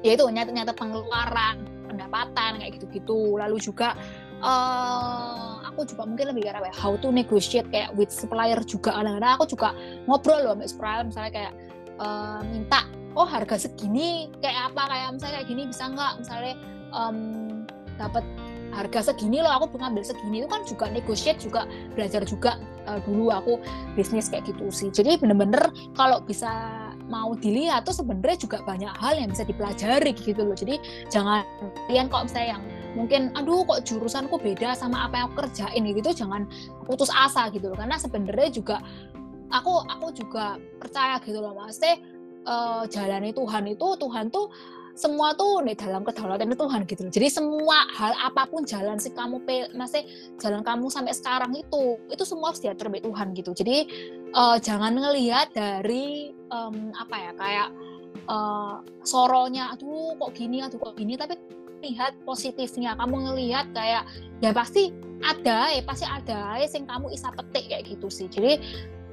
ya 0.00 0.16
itu 0.16 0.24
nyata-nyata 0.24 0.72
pengeluaran 0.72 1.79
pendapatan 2.00 2.64
kayak 2.64 2.72
gitu-gitu. 2.80 3.36
Lalu 3.36 3.60
juga 3.60 3.92
uh, 4.40 5.60
aku 5.68 5.84
juga 5.84 6.08
mungkin 6.08 6.32
lebih 6.32 6.48
karena 6.48 6.72
how 6.72 6.96
to 6.96 7.12
negotiate 7.12 7.68
kayak 7.68 7.92
with 7.92 8.08
supplier 8.08 8.56
juga. 8.64 8.96
Kadang-kadang 8.96 9.32
aku 9.36 9.44
juga 9.52 9.76
ngobrol 10.08 10.40
loh 10.48 10.56
sama 10.56 10.64
supplier 10.64 11.04
misalnya 11.04 11.32
kayak 11.36 11.52
uh, 12.00 12.40
minta 12.48 12.88
oh 13.12 13.28
harga 13.28 13.68
segini 13.68 14.32
kayak 14.40 14.72
apa? 14.72 14.82
Kayak 14.88 15.08
misalnya 15.20 15.34
kayak 15.36 15.48
gini 15.52 15.62
bisa 15.68 15.84
nggak? 15.92 16.12
Misalnya 16.24 16.54
um, 16.96 17.18
dapat 18.00 18.24
harga 18.70 19.12
segini 19.12 19.44
loh 19.44 19.52
aku 19.52 19.76
pengambil 19.76 20.00
segini. 20.00 20.40
Itu 20.40 20.48
kan 20.48 20.64
juga 20.64 20.88
negotiate 20.88 21.44
juga 21.44 21.68
belajar 21.92 22.24
juga 22.24 22.56
uh, 22.88 22.96
dulu 23.04 23.28
aku 23.28 23.60
bisnis 23.92 24.32
kayak 24.32 24.48
gitu 24.48 24.72
sih. 24.72 24.88
Jadi 24.88 25.20
bener-bener 25.20 25.68
kalau 25.92 26.24
bisa 26.24 26.48
mau 27.10 27.34
dilihat 27.34 27.82
tuh 27.82 27.92
sebenarnya 27.92 28.38
juga 28.38 28.62
banyak 28.62 28.94
hal 28.96 29.18
yang 29.18 29.28
bisa 29.34 29.42
dipelajari 29.42 30.14
gitu 30.14 30.46
loh. 30.46 30.56
Jadi 30.56 30.78
jangan 31.10 31.42
kalian 31.90 32.06
kok 32.06 32.30
misalnya 32.30 32.48
yang 32.56 32.62
mungkin 32.94 33.34
aduh 33.34 33.66
kok 33.66 33.82
jurusanku 33.82 34.38
beda 34.38 34.78
sama 34.78 35.10
apa 35.10 35.18
yang 35.18 35.26
aku 35.30 35.46
kerjain 35.46 35.82
gitu 35.90 36.10
jangan 36.14 36.46
putus 36.86 37.10
asa 37.10 37.50
gitu 37.50 37.68
loh. 37.68 37.76
Karena 37.76 37.98
sebenarnya 37.98 38.48
juga 38.54 38.78
aku 39.50 39.82
aku 39.90 40.14
juga 40.14 40.56
percaya 40.78 41.18
gitu 41.20 41.42
loh 41.42 41.52
mas. 41.58 41.76
Teh 41.82 41.98
uh, 42.46 42.86
jalani 42.86 43.34
Tuhan 43.34 43.66
itu 43.68 43.86
Tuhan 43.98 44.30
tuh 44.30 44.48
semua 44.94 45.32
tuh 45.34 45.64
nih 45.64 45.76
dalam 45.78 46.02
kedaulatan 46.04 46.52
Tuhan 46.52 46.80
gitu 46.84 47.00
loh. 47.06 47.12
Jadi 47.12 47.28
semua 47.30 47.88
hal 47.96 48.12
apa 48.20 48.46
pun 48.50 48.66
jalan 48.66 49.00
sih 49.00 49.12
kamu 49.14 49.42
masih 49.74 50.04
jalan 50.36 50.60
kamu 50.60 50.92
sampai 50.92 51.14
sekarang 51.16 51.52
itu 51.56 51.96
itu 52.10 52.24
semua 52.26 52.52
harus 52.52 52.60
diatur 52.60 52.92
oleh 52.92 53.02
Tuhan 53.02 53.32
gitu. 53.32 53.50
Jadi 53.56 53.76
uh, 54.34 54.56
jangan 54.60 54.94
ngelihat 54.94 55.54
dari 55.54 56.34
um, 56.52 56.92
apa 56.94 57.16
ya 57.16 57.32
kayak 57.38 57.68
uh, 58.28 58.82
soronya 59.06 59.72
aduh 59.74 60.14
kok 60.18 60.32
gini 60.36 60.62
aduh 60.62 60.78
kok 60.78 60.94
gini 60.98 61.14
tapi 61.16 61.38
lihat 61.80 62.12
positifnya 62.28 62.92
kamu 62.98 63.32
ngelihat 63.32 63.72
kayak 63.72 64.04
ya 64.44 64.52
pasti 64.52 64.92
ada 65.24 65.72
ya 65.72 65.82
pasti 65.84 66.04
ada 66.04 66.60
ya 66.60 66.68
sing 66.68 66.84
kamu 66.84 67.12
isa 67.12 67.32
petik 67.32 67.72
kayak 67.72 67.88
gitu 67.88 68.08
sih 68.12 68.28
jadi 68.28 68.60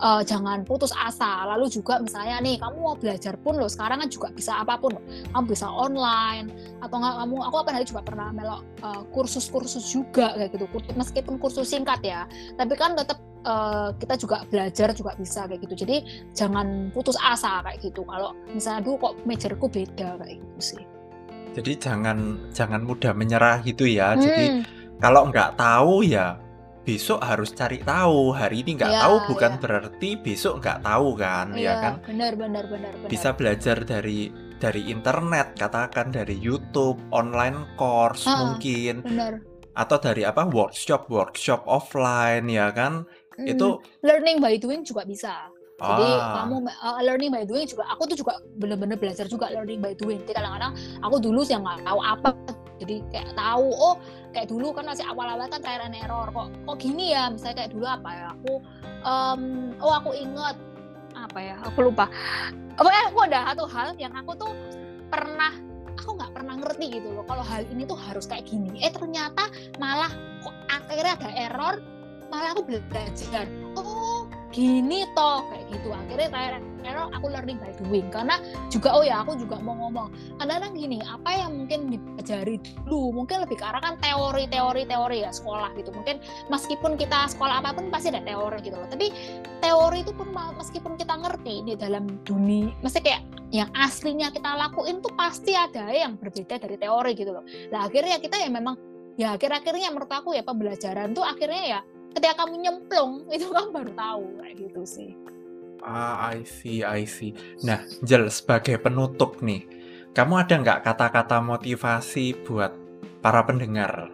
uh, 0.02 0.22
jangan 0.22 0.64
putus 0.64 0.94
asa. 0.94 1.46
Lalu 1.56 1.70
juga 1.72 2.02
misalnya 2.02 2.42
nih 2.42 2.58
kamu 2.62 2.78
mau 2.78 2.96
belajar 2.98 3.38
pun 3.42 3.58
loh 3.58 3.70
sekarang 3.70 4.02
kan 4.06 4.10
juga 4.10 4.28
bisa 4.34 4.62
apa 4.62 4.78
pun 4.78 4.98
loh. 4.98 5.04
Kamu 5.34 5.46
bisa 5.50 5.68
online 5.68 6.50
atau 6.82 6.96
nggak 6.98 7.16
kamu 7.26 7.36
aku 7.48 7.56
apa 7.62 7.70
hari 7.74 7.86
juga 7.86 8.02
pernah 8.06 8.30
melok 8.34 8.62
uh, 8.86 9.04
kursus-kursus 9.12 9.84
juga 9.90 10.34
kayak 10.38 10.56
gitu. 10.56 10.66
Meskipun 10.94 11.36
kursus 11.42 11.70
singkat 11.70 12.02
ya, 12.06 12.26
tapi 12.56 12.74
kan 12.78 12.94
tetap 12.94 13.20
uh, 13.46 13.90
kita 13.98 14.16
juga 14.18 14.38
belajar 14.48 14.94
juga 14.94 15.12
bisa 15.18 15.46
kayak 15.46 15.62
gitu. 15.66 15.86
Jadi 15.88 15.98
jangan 16.34 16.90
putus 16.94 17.18
asa 17.20 17.62
kayak 17.66 17.82
gitu. 17.82 18.06
Kalau 18.06 18.34
misalnya 18.52 18.82
dulu 18.86 18.96
kok 19.10 19.14
majorku 19.26 19.66
beda 19.70 20.18
kayak 20.22 20.38
gitu 20.42 20.62
sih. 20.76 20.84
Jadi 21.58 21.72
jangan 21.82 22.38
jangan 22.54 22.86
mudah 22.86 23.18
menyerah 23.18 23.66
gitu 23.66 23.90
ya. 23.90 24.14
Hmm. 24.14 24.22
Jadi 24.22 24.46
kalau 25.02 25.30
nggak 25.30 25.58
tahu 25.58 26.06
ya 26.06 26.38
besok 26.88 27.20
harus 27.20 27.52
cari 27.52 27.84
tahu 27.84 28.32
hari 28.32 28.64
ini 28.64 28.80
nggak 28.80 28.96
ya, 28.96 29.04
tahu 29.04 29.16
bukan 29.36 29.52
ya. 29.52 29.60
berarti 29.60 30.10
besok 30.16 30.64
nggak 30.64 30.80
tahu 30.88 31.20
kan 31.20 31.52
ya, 31.52 31.68
ya 31.68 31.74
kan 31.84 31.94
benar 32.08 32.34
benar 32.40 32.64
benar 32.72 32.94
benar 32.96 33.10
bisa 33.12 33.36
belajar 33.36 33.84
dari 33.84 34.32
dari 34.56 34.88
internet 34.88 35.60
katakan 35.60 36.16
dari 36.16 36.40
YouTube 36.40 36.96
online 37.12 37.76
course 37.76 38.24
ha, 38.24 38.40
mungkin 38.40 39.04
benar. 39.04 39.44
atau 39.76 40.00
dari 40.00 40.24
apa 40.24 40.48
workshop 40.48 41.12
workshop 41.12 41.68
offline 41.68 42.48
ya 42.48 42.72
kan 42.72 43.04
hmm, 43.36 43.52
itu 43.52 43.84
learning 44.08 44.40
by 44.40 44.56
doing 44.56 44.88
juga 44.88 45.04
bisa 45.04 45.52
jadi 45.78 46.10
ah. 46.18 46.42
kamu 46.42 46.66
uh, 46.74 47.02
learning 47.06 47.30
by 47.30 47.46
doing 47.46 47.70
juga 47.70 47.86
aku 47.86 48.10
tuh 48.10 48.18
juga 48.18 48.42
bener-bener 48.58 48.98
belajar 48.98 49.30
juga 49.30 49.54
learning 49.54 49.78
by 49.78 49.94
doing. 49.94 50.26
Jadi 50.26 50.34
kadang-kadang 50.34 50.74
aku 51.06 51.22
dulu 51.22 51.46
sih 51.46 51.54
nggak 51.54 51.86
tahu 51.86 52.00
apa, 52.02 52.34
jadi 52.78 52.96
kayak 53.10 53.34
tahu 53.34 53.70
oh 53.74 53.96
kayak 54.34 54.48
dulu 54.50 54.74
kan 54.74 54.86
masih 54.86 55.06
awal-awal 55.06 55.50
kan 55.50 55.62
trial 55.62 55.90
error 55.90 56.28
kok 56.30 56.48
kok 56.54 56.78
gini 56.78 57.14
ya 57.14 57.30
misalnya 57.30 57.66
kayak 57.66 57.72
dulu 57.74 57.86
apa 57.86 58.10
ya 58.14 58.26
aku 58.34 58.54
um, 59.06 59.42
oh 59.82 59.94
aku 59.98 60.12
inget 60.14 60.58
apa 61.18 61.40
ya 61.42 61.56
aku 61.66 61.80
lupa. 61.90 62.06
Apa 62.78 62.90
aku 63.10 63.20
ada 63.26 63.54
satu 63.54 63.66
hal 63.66 63.98
yang 63.98 64.14
aku 64.14 64.38
tuh 64.38 64.54
pernah 65.10 65.54
aku 65.98 66.14
nggak 66.14 66.32
pernah 66.34 66.56
ngerti 66.62 67.02
gitu 67.02 67.10
loh 67.10 67.26
kalau 67.26 67.42
hal 67.42 67.66
ini 67.74 67.84
tuh 67.90 67.98
harus 67.98 68.30
kayak 68.30 68.46
gini. 68.46 68.86
Eh 68.86 68.94
ternyata 68.94 69.50
malah 69.82 70.14
kok 70.46 70.56
akhirnya 70.70 71.14
ada 71.18 71.30
error 71.34 71.76
malah 72.30 72.54
aku 72.54 72.64
belajar 72.68 73.46
oh 73.80 74.17
gini 74.52 75.04
toh 75.14 75.44
kayak 75.52 75.66
gitu. 75.72 75.90
Akhirnya 75.92 76.60
error 76.88 77.12
aku 77.12 77.28
learning 77.28 77.60
by 77.60 77.72
doing. 77.84 78.08
Karena 78.10 78.40
juga 78.72 78.96
oh 78.96 79.04
ya 79.04 79.22
aku 79.22 79.36
juga 79.36 79.60
mau 79.60 79.76
ngomong 79.76 80.12
kadang-kadang 80.40 80.74
gini 80.76 81.00
apa 81.04 81.30
yang 81.36 81.52
mungkin 81.64 81.80
dipelajari 81.92 82.56
dulu 82.88 83.24
mungkin 83.24 83.44
lebih 83.44 83.60
ke 83.60 83.66
arah 83.66 83.84
kan 83.84 84.00
teori 84.00 84.48
teori 84.48 84.84
teori 84.88 85.18
ya 85.24 85.32
sekolah 85.32 85.76
gitu. 85.76 85.92
Mungkin 85.92 86.24
meskipun 86.48 86.96
kita 86.96 87.28
sekolah 87.32 87.60
apa 87.60 87.76
pun 87.76 87.92
pasti 87.92 88.12
ada 88.12 88.24
teori 88.24 88.58
gitu 88.64 88.76
loh. 88.76 88.88
Tapi 88.88 89.08
teori 89.60 90.00
itu 90.02 90.14
pun 90.16 90.32
meskipun 90.34 90.96
kita 90.96 91.14
ngerti 91.18 91.68
di 91.68 91.74
dalam 91.76 92.08
dunia 92.24 92.72
mesti 92.82 93.00
kayak 93.04 93.24
yang 93.52 93.72
aslinya 93.80 94.28
kita 94.32 94.60
lakuin 94.60 95.00
tuh 95.00 95.12
pasti 95.16 95.56
ada 95.56 95.88
yang 95.92 96.20
berbeda 96.20 96.60
dari 96.60 96.76
teori 96.76 97.12
gitu 97.16 97.32
loh. 97.32 97.44
Nah 97.72 97.88
akhirnya 97.88 98.20
kita 98.20 98.40
ya 98.40 98.52
memang 98.52 98.76
ya 99.18 99.34
akhir-akhirnya 99.34 99.90
menurut 99.90 100.12
aku 100.14 100.38
ya 100.38 100.46
pembelajaran 100.46 101.16
tuh 101.18 101.26
akhirnya 101.26 101.64
ya 101.66 101.80
ketika 102.18 102.34
kamu 102.44 102.66
nyemplung 102.66 103.22
itu 103.36 103.46
kamu 103.54 103.70
baru 103.70 103.92
tahu 103.94 104.26
kayak 104.42 104.56
gitu 104.58 104.82
sih. 104.84 105.10
Ah 105.86 106.34
I 106.34 106.42
see 106.42 106.82
I 106.82 107.06
see. 107.06 107.38
Nah 107.62 107.86
Jel 108.02 108.28
sebagai 108.34 108.82
penutup 108.82 109.40
nih 109.46 109.64
kamu 110.18 110.34
ada 110.42 110.56
nggak 110.58 110.80
kata-kata 110.82 111.38
motivasi 111.46 112.34
buat 112.42 112.74
para 113.22 113.46
pendengar? 113.46 114.10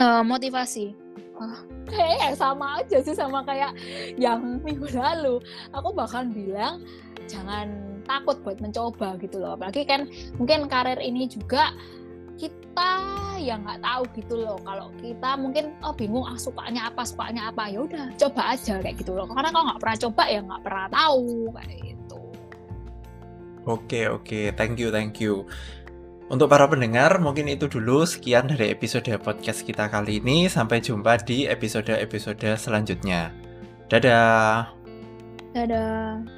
Uh, 0.00 0.24
motivasi? 0.24 0.96
Ah, 1.38 1.60
kayak 1.86 2.34
sama 2.34 2.82
aja 2.82 2.98
sih 3.04 3.14
sama 3.14 3.44
kayak 3.44 3.76
yang 4.16 4.64
minggu 4.64 4.88
lalu. 4.96 5.38
Aku 5.76 5.92
bahkan 5.92 6.32
bilang 6.32 6.82
jangan 7.28 8.00
takut 8.08 8.40
buat 8.40 8.58
mencoba 8.64 9.20
gitu 9.20 9.38
loh. 9.38 9.54
Apalagi 9.54 9.84
kan 9.84 10.08
mungkin 10.40 10.66
karir 10.72 10.98
ini 10.98 11.28
juga 11.28 11.76
kita 12.38 12.90
yang 13.42 13.66
nggak 13.66 13.82
tahu 13.82 14.02
gitu 14.14 14.34
loh 14.38 14.58
kalau 14.62 14.88
kita 15.02 15.34
mungkin 15.34 15.74
oh 15.82 15.92
bingung 15.92 16.22
ah 16.22 16.38
sukanya 16.38 16.86
apa 16.86 17.02
sukanya 17.02 17.50
apa 17.50 17.66
ya 17.66 17.82
udah 17.82 18.14
coba 18.14 18.54
aja 18.54 18.78
kayak 18.78 18.96
gitu 19.02 19.18
loh 19.18 19.26
karena 19.26 19.50
kalau 19.50 19.64
nggak 19.74 19.80
pernah 19.82 19.98
coba 20.06 20.22
ya 20.30 20.40
nggak 20.46 20.62
pernah 20.62 20.86
tahu 20.88 21.26
kayak 21.50 21.78
gitu 21.82 22.20
oke 23.66 24.00
oke 24.14 24.40
thank 24.54 24.78
you 24.78 24.88
thank 24.94 25.18
you 25.18 25.42
untuk 26.28 26.52
para 26.52 26.68
pendengar, 26.68 27.16
mungkin 27.24 27.48
itu 27.48 27.72
dulu 27.72 28.04
sekian 28.04 28.52
dari 28.52 28.68
episode 28.68 29.08
podcast 29.24 29.64
kita 29.64 29.88
kali 29.88 30.20
ini. 30.20 30.44
Sampai 30.44 30.84
jumpa 30.84 31.24
di 31.24 31.48
episode-episode 31.48 32.52
selanjutnya. 32.60 33.32
Dadah. 33.88 34.68
Dadah. 35.56 36.37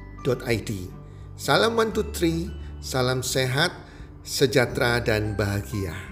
healthcommunity.id. 0.23 0.71
Salam 1.35 1.73
one 1.75 1.91
two 1.91 2.05
three, 2.13 2.53
salam 2.81 3.25
sehat, 3.25 3.73
sejahtera 4.21 5.01
dan 5.01 5.33
bahagia. 5.33 6.10